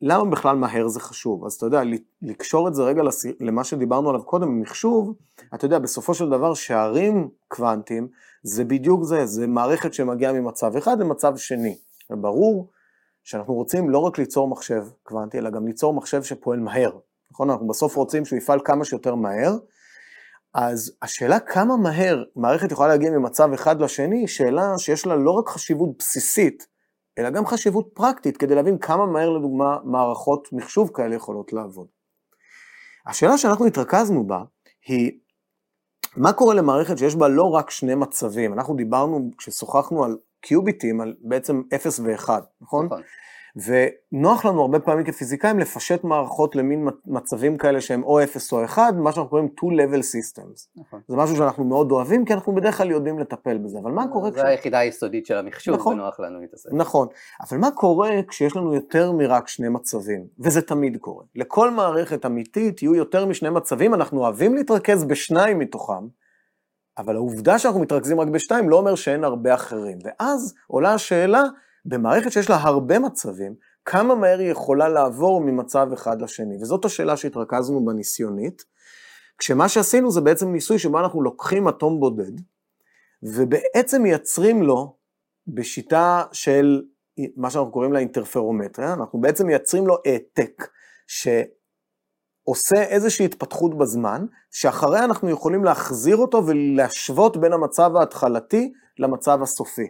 למה 0.01 0.25
בכלל 0.25 0.55
מהר 0.55 0.87
זה 0.87 0.99
חשוב? 0.99 1.45
אז 1.45 1.53
אתה 1.53 1.65
יודע, 1.65 1.81
לקשור 2.21 2.67
את 2.67 2.75
זה 2.75 2.83
רגע 2.83 3.01
למה 3.39 3.63
שדיברנו 3.63 4.09
עליו 4.09 4.23
קודם, 4.23 4.61
מחשוב, 4.61 5.13
אתה 5.53 5.65
יודע, 5.65 5.79
בסופו 5.79 6.13
של 6.13 6.29
דבר 6.29 6.53
שערים 6.53 7.29
קוונטיים, 7.47 8.07
זה 8.43 8.65
בדיוק 8.65 9.03
זה, 9.03 9.25
זה 9.25 9.47
מערכת 9.47 9.93
שמגיעה 9.93 10.33
ממצב 10.33 10.75
אחד 10.75 10.99
למצב 10.99 11.37
שני. 11.37 11.77
וברור 12.09 12.69
שאנחנו 13.23 13.53
רוצים 13.53 13.89
לא 13.89 13.97
רק 13.97 14.17
ליצור 14.17 14.47
מחשב 14.47 14.83
קוונטי, 15.03 15.37
אלא 15.37 15.49
גם 15.49 15.67
ליצור 15.67 15.93
מחשב 15.93 16.23
שפועל 16.23 16.59
מהר. 16.59 16.91
נכון? 17.31 17.49
אנחנו 17.49 17.67
בסוף 17.67 17.95
רוצים 17.95 18.25
שהוא 18.25 18.37
יפעל 18.37 18.59
כמה 18.65 18.85
שיותר 18.85 19.15
מהר. 19.15 19.57
אז 20.53 20.91
השאלה 21.01 21.39
כמה 21.39 21.77
מהר 21.77 22.23
מערכת 22.35 22.71
יכולה 22.71 22.89
להגיע 22.89 23.11
ממצב 23.11 23.53
אחד 23.53 23.81
לשני, 23.81 24.19
היא 24.19 24.27
שאלה 24.27 24.77
שיש 24.77 25.05
לה 25.05 25.15
לא 25.15 25.31
רק 25.31 25.49
חשיבות 25.49 25.89
בסיסית, 25.99 26.67
אלא 27.17 27.29
גם 27.29 27.45
חשיבות 27.45 27.89
פרקטית, 27.93 28.37
כדי 28.37 28.55
להבין 28.55 28.77
כמה 28.77 29.05
מהר 29.05 29.29
לדוגמה 29.29 29.77
מערכות 29.83 30.47
מחשוב 30.53 30.91
כאלה 30.93 31.15
יכולות 31.15 31.53
לעבוד. 31.53 31.87
השאלה 33.05 33.37
שאנחנו 33.37 33.65
התרכזנו 33.65 34.27
בה 34.27 34.43
היא, 34.87 35.11
מה 36.17 36.33
קורה 36.33 36.53
למערכת 36.53 36.97
שיש 36.97 37.15
בה 37.15 37.27
לא 37.27 37.49
רק 37.49 37.69
שני 37.69 37.95
מצבים? 37.95 38.53
אנחנו 38.53 38.75
דיברנו, 38.75 39.31
כששוחחנו 39.37 40.03
על 40.03 40.17
קיוביטים, 40.41 41.01
על 41.01 41.15
בעצם 41.21 41.61
0 41.75 41.99
ו-1, 41.99 42.29
נכון? 42.61 42.85
נכון. 42.85 43.01
ונוח 43.55 44.45
לנו 44.45 44.61
הרבה 44.61 44.79
פעמים 44.79 45.05
כפיזיקאים 45.05 45.59
לפשט 45.59 46.03
מערכות 46.03 46.55
למין 46.55 46.87
מצבים 47.05 47.57
כאלה 47.57 47.81
שהם 47.81 48.03
או 48.03 48.23
0 48.23 48.53
או 48.53 48.63
1, 48.63 48.93
מה 48.93 49.11
שאנחנו 49.11 49.29
קוראים 49.29 49.47
two-level 49.59 49.99
systems. 49.99 50.81
נכון. 50.81 51.01
זה 51.07 51.15
משהו 51.15 51.35
שאנחנו 51.35 51.63
מאוד 51.63 51.91
אוהבים, 51.91 52.25
כי 52.25 52.33
אנחנו 52.33 52.55
בדרך 52.55 52.77
כלל 52.77 52.91
יודעים 52.91 53.19
לטפל 53.19 53.57
בזה, 53.57 53.79
אבל 53.79 53.91
מה 53.91 54.07
קורה... 54.07 54.31
זה 54.31 54.37
כש... 54.37 54.43
היחידה 54.45 54.79
היסודית 54.79 55.25
של 55.25 55.37
המחשוב, 55.37 55.75
נכון, 55.75 55.93
ונוח 55.93 56.19
לנו 56.19 56.39
להתעסק. 56.39 56.69
נכון, 56.73 57.07
אבל 57.41 57.57
מה 57.57 57.71
קורה 57.71 58.09
כשיש 58.27 58.55
לנו 58.55 58.73
יותר 58.73 59.11
מרק 59.11 59.47
שני 59.47 59.69
מצבים? 59.69 60.27
וזה 60.39 60.61
תמיד 60.61 60.97
קורה. 60.97 61.23
לכל 61.35 61.71
מערכת 61.71 62.25
אמיתית 62.25 62.81
יהיו 62.81 62.95
יותר 62.95 63.25
משני 63.25 63.49
מצבים, 63.49 63.93
אנחנו 63.93 64.19
אוהבים 64.19 64.55
להתרכז 64.55 65.03
בשניים 65.03 65.59
מתוכם, 65.59 66.07
אבל 66.99 67.15
העובדה 67.15 67.59
שאנחנו 67.59 67.79
מתרכזים 67.79 68.19
רק 68.19 68.27
בשתיים 68.27 68.69
לא 68.69 68.75
אומר 68.75 68.95
שאין 68.95 69.23
הרבה 69.23 69.53
אחרים. 69.53 69.97
ואז 70.03 70.53
עולה 70.67 70.93
השאלה, 70.93 71.43
במערכת 71.85 72.31
שיש 72.31 72.49
לה 72.49 72.55
הרבה 72.55 72.99
מצבים, 72.99 73.55
כמה 73.85 74.15
מהר 74.15 74.39
היא 74.39 74.51
יכולה 74.51 74.89
לעבור 74.89 75.41
ממצב 75.41 75.89
אחד 75.93 76.21
לשני? 76.21 76.57
וזאת 76.61 76.85
השאלה 76.85 77.17
שהתרכזנו 77.17 77.85
בניסיונית, 77.85 78.65
כשמה 79.37 79.69
שעשינו 79.69 80.11
זה 80.11 80.21
בעצם 80.21 80.51
ניסוי 80.51 80.79
שבו 80.79 80.99
אנחנו 80.99 81.21
לוקחים 81.21 81.67
אטום 81.67 81.99
בודד, 81.99 82.31
ובעצם 83.23 84.01
מייצרים 84.01 84.63
לו, 84.63 84.95
בשיטה 85.47 86.23
של 86.31 86.81
מה 87.35 87.49
שאנחנו 87.49 87.71
קוראים 87.71 87.93
לה 87.93 87.99
אינטרפרומטריה, 87.99 88.93
אנחנו 88.93 89.21
בעצם 89.21 89.47
מייצרים 89.47 89.87
לו 89.87 89.97
העתק, 90.05 90.67
שעושה 92.49 92.83
איזושהי 92.83 93.25
התפתחות 93.25 93.77
בזמן, 93.77 94.25
שאחריה 94.51 95.03
אנחנו 95.03 95.29
יכולים 95.29 95.63
להחזיר 95.63 96.17
אותו 96.17 96.45
ולהשוות 96.45 97.37
בין 97.37 97.53
המצב 97.53 97.95
ההתחלתי 97.95 98.71
למצב 98.99 99.41
הסופי. 99.41 99.87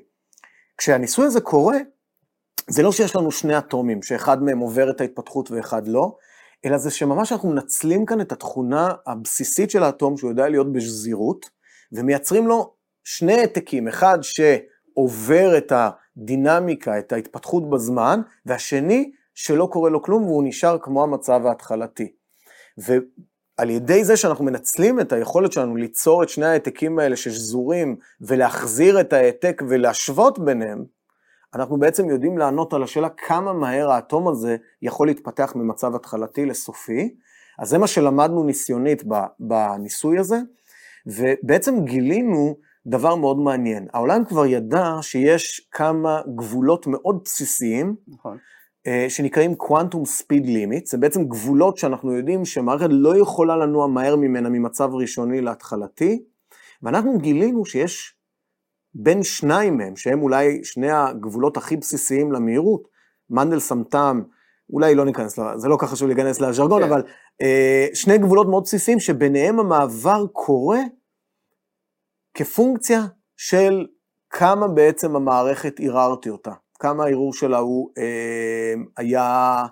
כשהניסוי 0.78 1.26
הזה 1.26 1.41
קורה, 1.41 1.78
זה 2.69 2.84
לא 2.84 2.91
שיש 2.91 3.15
לנו 3.15 3.32
שני 3.32 3.58
אטומים, 3.58 4.02
שאחד 4.02 4.43
מהם 4.43 4.60
עובר 4.60 4.89
את 4.89 5.02
ההתפתחות 5.02 5.52
ואחד 5.52 5.88
לא, 5.88 6.15
אלא 6.65 6.78
זה 6.78 6.91
שממש 6.91 7.32
אנחנו 7.32 7.50
מנצלים 7.50 8.06
כאן 8.06 8.22
את 8.22 8.32
התכונה 8.32 8.93
הבסיסית 9.08 9.72
של 9.72 9.84
האטום, 9.84 10.17
שהוא 10.17 10.30
יודע 10.32 10.50
להיות 10.50 10.74
בשזירות, 10.74 11.50
ומייצרים 11.91 12.48
לו 12.48 12.74
שני 13.04 13.34
העתקים, 13.34 13.88
אחד 13.88 14.19
שעובר 14.22 15.58
את 15.58 15.74
הדינמיקה, 15.76 17.00
את 17.00 17.12
ההתפתחות 17.12 17.69
בזמן, 17.69 18.22
והשני 18.45 19.12
שלא 19.36 19.69
קורה 19.72 19.89
לו 19.89 20.02
כלום 20.02 20.24
והוא 20.24 20.43
נשאר 20.43 20.78
כמו 20.82 21.04
המצב 21.04 21.45
ההתחלתי. 21.45 22.18
על 23.58 23.70
ידי 23.70 24.04
זה 24.04 24.18
שאנחנו 24.18 24.46
מנצלים 24.46 25.00
את 25.00 25.13
היכולת 25.13 25.52
שלנו 25.52 25.76
ליצור 25.76 26.24
את 26.24 26.30
שני 26.30 26.46
ההעתקים 26.46 27.00
האלה 27.00 27.15
ששזורים 27.15 27.96
ולהחזיר 28.22 29.02
את 29.02 29.13
ההעתק 29.13 29.62
ולהשוות 29.70 30.39
ביניהם, 30.39 30.86
אנחנו 31.56 31.80
בעצם 31.80 32.10
יודעים 32.10 32.38
לענות 32.38 32.74
על 32.74 32.84
השאלה 32.84 33.10
כמה 33.10 33.54
מהר 33.54 33.92
האטום 33.92 34.28
הזה 34.28 34.58
יכול 34.82 35.08
להתפתח 35.08 35.54
ממצב 35.56 35.96
התחלתי 35.96 36.46
לסופי. 36.46 37.15
אז 37.60 37.70
זה 37.70 37.78
מה 37.78 37.88
שלמדנו 37.88 38.44
ניסיונית 38.44 39.04
בניסוי 39.39 40.20
הזה, 40.20 40.38
ובעצם 41.06 41.86
גילינו 41.86 42.56
דבר 42.86 43.15
מאוד 43.15 43.38
מעניין. 43.38 43.88
העולם 43.94 44.26
כבר 44.26 44.46
ידע 44.46 44.98
שיש 45.02 45.70
כמה 45.72 46.22
גבולות 46.36 46.88
מאוד 46.88 47.22
בסיסיים, 47.24 47.96
נכון. 48.08 48.38
אה, 48.88 49.06
שנקראים 49.10 49.56
Quantum 49.63 50.22
Speed 50.22 50.46
Limit, 50.46 50.86
זה 50.86 50.98
בעצם 50.98 51.24
גבולות 51.24 51.78
שאנחנו 51.78 52.13
יודעים 52.13 52.46
שמערכת 52.46 52.88
לא 52.89 53.18
יכולה 53.18 53.58
לנוע 53.58 53.88
מהר 53.88 54.15
ממנה 54.15 54.50
ממצב 54.50 54.89
ראשוני 54.94 55.42
להתחלתי, 55.42 56.24
ואנחנו 56.82 57.18
גילינו 57.18 57.65
שיש 57.65 58.15
בין 58.94 59.24
שניים 59.24 59.78
מהם, 59.78 59.96
שהם 59.96 60.22
אולי 60.22 60.63
שני 60.63 60.92
הגבולות 60.92 61.58
הכי 61.58 61.78
בסיסיים 61.78 62.32
למהירות, 62.32 62.88
מנדל 63.30 63.60
סמטם, 63.60 64.22
אולי 64.70 64.96
לא 64.96 65.06
ניכנס, 65.06 65.39
זה 65.56 65.68
לא 65.68 65.78
ככה 65.80 65.92
חשוב 65.92 66.08
להיכנס 66.08 66.42
לז'רגון, 66.42 66.82
כן. 66.82 66.88
אבל 66.88 67.04
אה, 67.42 67.88
שני 67.94 68.18
גבולות 68.18 68.48
מאוד 68.48 68.63
בסיסיים 68.63 69.00
שביניהם 69.00 69.60
המעבר 69.60 70.26
קורה 70.34 70.80
כפונקציה 72.34 73.02
של 73.38 73.88
כמה 74.30 74.68
בעצם 74.68 75.15
המערכת 75.15 75.80
ערערתי 75.80 76.30
אותה. 76.30 76.52
כמה 76.80 77.04
הערעור 77.04 77.34
שלה 77.34 77.58
הוא 77.58 77.89
אה, 77.98 78.74
היה, 78.98 79.65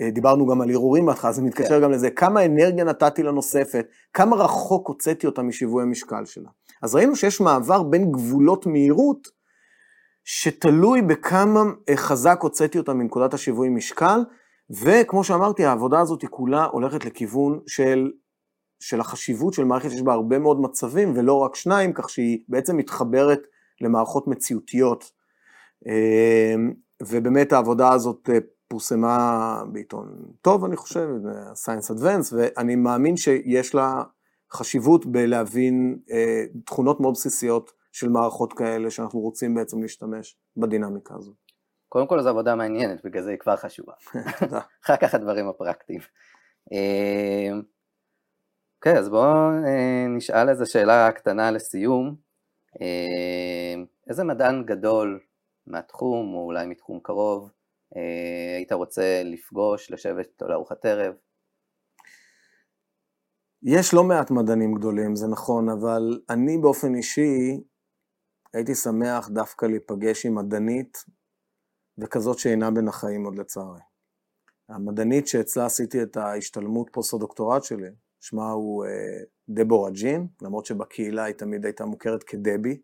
אה, 0.00 0.10
דיברנו 0.10 0.46
גם 0.46 0.60
על 0.60 0.70
ערעורים 0.70 1.06
בהתחלה, 1.06 1.32
זה 1.32 1.42
מתקשר 1.42 1.76
כן. 1.76 1.82
גם 1.82 1.90
לזה, 1.90 2.10
כמה 2.10 2.44
אנרגיה 2.44 2.84
נתתי 2.84 3.22
לנוספת, 3.22 3.86
כמה 4.12 4.36
רחוק 4.36 4.88
הוצאתי 4.88 5.26
אותה 5.26 5.42
משיווי 5.42 5.82
המשקל 5.82 6.24
שלה. 6.24 6.48
אז 6.82 6.94
ראינו 6.94 7.16
שיש 7.16 7.40
מעבר 7.40 7.82
בין 7.82 8.12
גבולות 8.12 8.66
מהירות, 8.66 9.28
שתלוי 10.24 11.02
בכמה 11.02 11.60
אה, 11.88 11.96
חזק 11.96 12.38
הוצאתי 12.42 12.78
אותה 12.78 12.94
מנקודת 12.94 13.34
השיווי 13.34 13.68
משקל, 13.68 14.20
וכמו 14.70 15.24
שאמרתי, 15.24 15.64
העבודה 15.64 16.00
הזאת 16.00 16.22
היא 16.22 16.30
כולה 16.30 16.64
הולכת 16.64 17.04
לכיוון 17.04 17.60
של, 17.66 18.10
של 18.80 19.00
החשיבות 19.00 19.54
של 19.54 19.64
מערכת 19.64 19.90
שיש 19.90 20.02
בה 20.02 20.12
הרבה 20.12 20.38
מאוד 20.38 20.60
מצבים, 20.60 21.12
ולא 21.16 21.38
רק 21.38 21.54
שניים, 21.54 21.92
כך 21.92 22.10
שהיא 22.10 22.38
בעצם 22.48 22.76
מתחברת 22.76 23.40
למערכות 23.80 24.28
מציאותיות 24.28 25.17
ובאמת 27.02 27.52
העבודה 27.52 27.92
הזאת 27.92 28.30
פורסמה 28.68 29.62
בעיתון 29.72 30.32
טוב, 30.42 30.64
אני 30.64 30.76
חושב, 30.76 31.08
Science 31.64 31.94
Advance, 31.94 32.34
ואני 32.36 32.76
מאמין 32.76 33.16
שיש 33.16 33.74
לה 33.74 34.02
חשיבות 34.52 35.06
בלהבין 35.06 35.98
אה, 36.10 36.44
תכונות 36.64 37.00
מאוד 37.00 37.14
בסיסיות 37.14 37.72
של 37.92 38.08
מערכות 38.08 38.52
כאלה, 38.52 38.90
שאנחנו 38.90 39.20
רוצים 39.20 39.54
בעצם 39.54 39.82
להשתמש 39.82 40.36
בדינמיקה 40.56 41.14
הזו. 41.14 41.32
קודם 41.88 42.06
כל 42.06 42.22
זו 42.22 42.28
עבודה 42.28 42.54
מעניינת, 42.54 43.04
בגלל 43.04 43.22
זה 43.22 43.30
היא 43.30 43.38
כבר 43.38 43.56
חשובה. 43.56 43.92
תודה. 44.38 44.60
אחר 44.84 44.96
כך 44.96 45.14
הדברים 45.14 45.48
הפרקטיים. 45.48 46.00
אה, 46.72 47.58
אוקיי, 48.76 48.98
אז 48.98 49.08
בואו 49.08 49.50
אה, 49.66 50.06
נשאל 50.08 50.48
איזו 50.48 50.70
שאלה 50.70 51.12
קטנה 51.12 51.50
לסיום. 51.50 52.14
אה, 52.80 53.82
איזה 54.08 54.24
מדען 54.24 54.64
גדול 54.64 55.20
מהתחום, 55.68 56.34
או 56.34 56.44
אולי 56.44 56.66
מתחום 56.66 57.00
קרוב, 57.02 57.50
היית 58.56 58.72
רוצה 58.72 59.22
לפגוש, 59.24 59.90
לשבת 59.90 60.42
לארוחת 60.42 60.84
ערב? 60.84 61.14
יש 63.62 63.94
לא 63.94 64.04
מעט 64.04 64.30
מדענים 64.30 64.74
גדולים, 64.74 65.16
זה 65.16 65.26
נכון, 65.26 65.68
אבל 65.68 66.20
אני 66.30 66.58
באופן 66.58 66.94
אישי 66.94 67.60
הייתי 68.52 68.74
שמח 68.74 69.28
דווקא 69.28 69.66
להיפגש 69.66 70.26
עם 70.26 70.34
מדענית 70.34 71.04
וכזאת 71.98 72.38
שאינה 72.38 72.70
בין 72.70 72.88
החיים 72.88 73.24
עוד 73.24 73.38
לצערי. 73.38 73.80
המדענית 74.68 75.28
שאצלה 75.28 75.66
עשיתי 75.66 76.02
את 76.02 76.16
ההשתלמות 76.16 76.90
פוסט-הדוקטורט 76.92 77.64
שלי, 77.64 77.90
שמה 78.20 78.50
הוא 78.50 78.84
אה, 78.84 78.90
דבורה 79.48 79.90
ג'ין, 79.90 80.26
למרות 80.42 80.66
שבקהילה 80.66 81.24
היא 81.24 81.34
תמיד 81.34 81.64
הייתה 81.64 81.84
מוכרת 81.84 82.22
כדבי. 82.22 82.80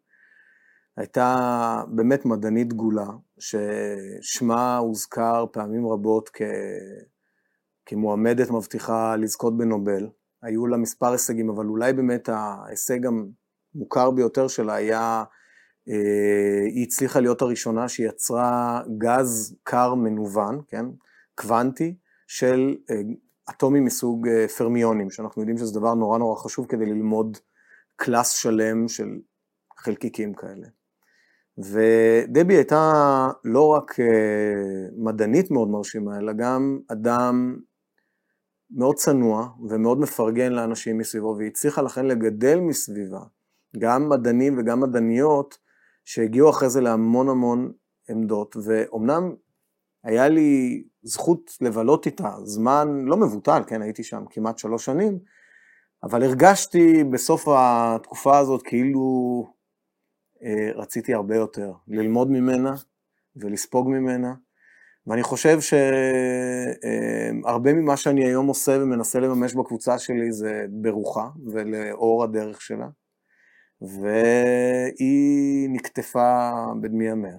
הייתה 0.97 1.83
באמת 1.89 2.25
מדענית 2.25 2.69
דגולה, 2.69 3.07
ששמה 3.39 4.77
הוזכר 4.77 5.47
פעמים 5.53 5.87
רבות 5.87 6.31
כ... 6.33 6.43
כמועמדת 7.87 8.51
מבטיחה 8.51 9.17
לזכות 9.17 9.57
בנובל. 9.59 10.09
היו 10.43 10.67
לה 10.67 10.77
מספר 10.77 11.13
הישגים, 11.13 11.51
אבל 11.51 11.67
אולי 11.67 11.93
באמת 11.93 12.29
ההישג 12.29 13.01
המוכר 13.07 14.11
ביותר 14.11 14.49
שלה 14.49 14.75
היה, 14.75 15.25
אה, 15.89 16.65
היא 16.75 16.85
הצליחה 16.87 17.21
להיות 17.21 17.43
הראשונה 17.43 17.89
שיצרה 17.89 18.81
גז 18.99 19.57
קר 19.63 19.95
מנוון, 19.95 20.61
כן, 20.69 20.87
קוונטי, 21.35 21.97
של 22.27 22.77
אה, 22.91 23.01
אטומים 23.51 23.85
מסוג 23.85 24.29
אה, 24.29 24.49
פרמיונים, 24.49 25.11
שאנחנו 25.11 25.43
יודעים 25.43 25.59
שזה 25.59 25.81
דבר 25.81 25.95
נורא 25.95 26.19
נורא 26.19 26.37
חשוב 26.37 26.67
כדי 26.67 26.87
ללמוד 26.87 27.39
קלאס 27.97 28.31
שלם 28.31 28.89
של 28.89 29.09
חלקיקים 29.77 30.35
כאלה. 30.35 30.67
ודבי 31.59 32.55
הייתה 32.55 32.93
לא 33.45 33.69
רק 33.69 33.97
מדענית 34.97 35.51
מאוד 35.51 35.69
מרשימה, 35.69 36.19
אלא 36.19 36.33
גם 36.33 36.79
אדם 36.93 37.57
מאוד 38.71 38.97
צנוע 38.97 39.49
ומאוד 39.69 40.01
מפרגן 40.01 40.53
לאנשים 40.53 40.99
מסביבו, 40.99 41.35
והיא 41.39 41.49
הצליחה 41.49 41.83
לכן 41.83 42.07
לגדל 42.07 42.61
מסביבה 42.61 43.21
גם 43.79 44.09
מדענים 44.09 44.59
וגם 44.59 44.81
מדעניות 44.81 45.59
שהגיעו 46.05 46.51
אחרי 46.51 46.71
זה 46.71 46.81
להמון 46.81 47.29
המון 47.29 47.73
עמדות, 48.09 48.57
ואומנם 48.65 49.35
היה 50.05 50.29
לי 50.29 50.85
זכות 51.03 51.51
לבלות 51.61 52.07
איתה 52.07 52.31
זמן 52.43 52.89
לא 53.05 53.17
מבוטל, 53.17 53.63
כן, 53.67 53.83
הייתי 53.83 54.05
שם 54.05 54.25
כמעט 54.31 54.59
שלוש 54.59 54.85
שנים, 54.85 55.19
אבל 56.03 56.23
הרגשתי 56.23 57.05
בסוף 57.05 57.49
התקופה 57.49 58.39
הזאת 58.39 58.63
כאילו 58.63 59.45
אה, 59.47 59.54
רציתי 60.75 61.15
הרבה 61.15 61.37
יותר, 61.37 61.73
ללמוד 61.89 62.31
ממנה 62.31 62.75
ולספוג 63.37 63.89
ממנה, 63.89 64.35
ואני 65.07 65.23
חושב 65.23 65.59
שהרבה 67.41 67.73
ממה 67.73 67.97
שאני 67.97 68.25
היום 68.25 68.47
עושה 68.47 68.73
ומנסה 68.73 69.21
לממש 69.21 69.55
בקבוצה 69.55 69.99
שלי 69.99 70.33
זה 70.33 70.67
ברוחה 70.71 71.29
ולאור 71.53 72.25
הדרך 72.25 72.61
שלה. 72.61 72.89
והיא 73.81 75.69
נקטפה 75.71 76.51
בדמי 76.81 77.09
ימיה. 77.09 77.37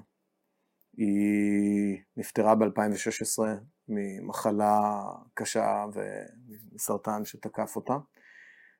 היא 0.97 1.97
נפטרה 2.17 2.55
ב-2016 2.55 3.43
ממחלה 3.87 5.01
קשה 5.33 5.85
ומסרטן 5.93 7.25
שתקף 7.25 7.75
אותה. 7.75 7.97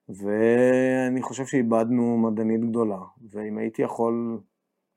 ואני 0.10 1.22
חושב 1.22 1.46
שאיבדנו 1.46 2.18
מדענית 2.18 2.62
גדולה, 2.70 3.00
ואם 3.32 3.58
הייתי 3.58 3.82
יכול 3.82 4.40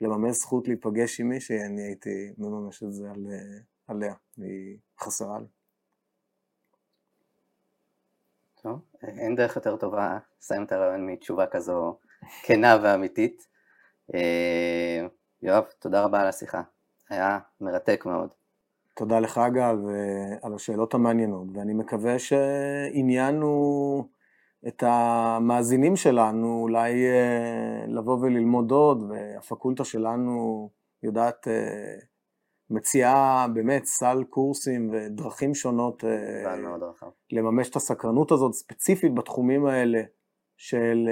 לממש 0.01 0.37
זכות 0.37 0.69
להיפגש 0.69 1.21
עם 1.21 1.29
מישהי, 1.29 1.65
אני 1.67 1.83
הייתי 1.83 2.33
מממש 2.39 2.83
את 2.83 2.93
זה 2.93 3.11
על, 3.11 3.27
עליה, 3.89 4.15
והיא 4.39 4.79
חסרה 5.01 5.39
לי. 5.39 5.47
טוב, 8.63 8.81
אין 9.03 9.37
דרך 9.37 9.57
יותר 9.57 9.77
טובה 9.77 10.19
לסיים 10.41 10.65
את 10.65 10.73
הרעיון 10.73 11.07
מתשובה 11.07 11.47
כזו 11.47 11.99
כנה 12.43 12.77
ואמיתית. 12.83 13.49
אה, 14.15 15.07
יואב, 15.43 15.65
תודה 15.79 16.05
רבה 16.05 16.21
על 16.21 16.27
השיחה, 16.27 16.63
היה 17.11 17.39
מרתק 17.61 18.03
מאוד. 18.07 18.29
תודה 18.95 19.21
לך 19.21 19.41
גל 19.55 19.77
ועל 19.87 20.55
השאלות 20.55 20.95
המעניינות, 20.95 21.47
ואני 21.55 21.75
מקווה 21.75 22.19
שעניינו 22.19 24.09
את 24.67 24.83
המאזינים 24.87 25.97
שלנו 25.97 26.61
אולי 26.63 27.07
אה, 27.07 27.87
לבוא 27.87 28.19
וללמוד 28.21 28.71
עוד, 28.71 29.03
והפקולטה 29.03 29.85
שלנו 29.85 30.71
יודעת 31.03 31.49
אה, 31.49 31.97
מציעה 32.71 33.47
באמת 33.55 33.85
סל 33.85 34.25
קורסים 34.31 34.91
ודרכים 34.93 35.55
שונות 35.55 36.05
אה, 36.05 36.57
לממש 37.33 37.71
את 37.71 37.77
הסקרנות 37.77 38.33
הזאת, 38.33 38.53
ספציפית 38.55 39.15
בתחומים 39.15 39.67
האלה 39.67 40.03
של, 40.57 41.09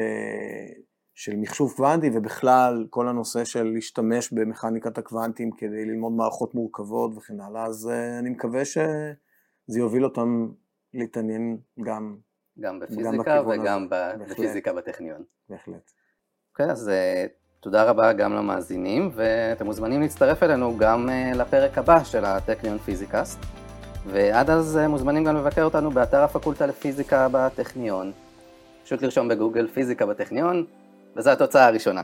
של 1.15 1.37
מחשוב 1.37 1.73
קוונטי 1.77 2.11
ובכלל 2.15 2.87
כל 2.91 3.09
הנושא 3.09 3.45
של 3.45 3.65
להשתמש 3.65 4.33
במכניקת 4.33 4.99
הקוונטים 4.99 5.51
כדי 5.51 5.85
ללמוד 5.85 6.13
מערכות 6.13 6.55
מורכבות 6.55 7.11
וכן 7.17 7.41
הלאה, 7.41 7.67
אז 7.67 7.91
אני 8.19 8.31
מקווה 8.31 8.65
שזה 8.65 9.79
יוביל 9.79 10.05
אותם 10.05 10.49
להתעניין 10.95 11.59
גם 11.85 12.17
גם 12.61 12.81
בפיזיקה 12.81 13.43
גם 13.43 13.49
וגם 13.49 13.87
בפיזיקה 13.91 14.73
בטכניון. 14.73 15.23
בהחלט. 15.49 15.91
אוקיי, 16.53 16.67
okay, 16.67 16.71
אז 16.71 16.91
תודה 17.61 17.85
רבה 17.85 18.13
גם 18.13 18.33
למאזינים, 18.35 19.11
ואתם 19.15 19.67
מוזמנים 19.67 20.01
להצטרף 20.01 20.43
אלינו 20.43 20.77
גם 20.77 21.09
אה, 21.09 21.33
לפרק 21.35 21.79
הבא 21.79 22.05
של 22.05 22.25
הטכניון 22.25 22.79
פיזיקאסט. 22.79 23.39
ועד 24.07 24.51
אז 24.51 24.77
אה, 24.77 24.89
מוזמנים 24.89 25.25
גם 25.25 25.37
לבקר 25.37 25.65
אותנו 25.65 25.91
באתר 25.91 26.23
הפקולטה 26.23 26.67
לפיזיקה 26.67 27.29
בטכניון. 27.33 28.13
פשוט 28.85 29.03
לרשום 29.03 29.29
בגוגל 29.29 29.67
פיזיקה 29.67 30.07
בטכניון, 30.07 30.65
וזו 31.17 31.31
התוצאה 31.31 31.67
הראשונה. 31.67 32.01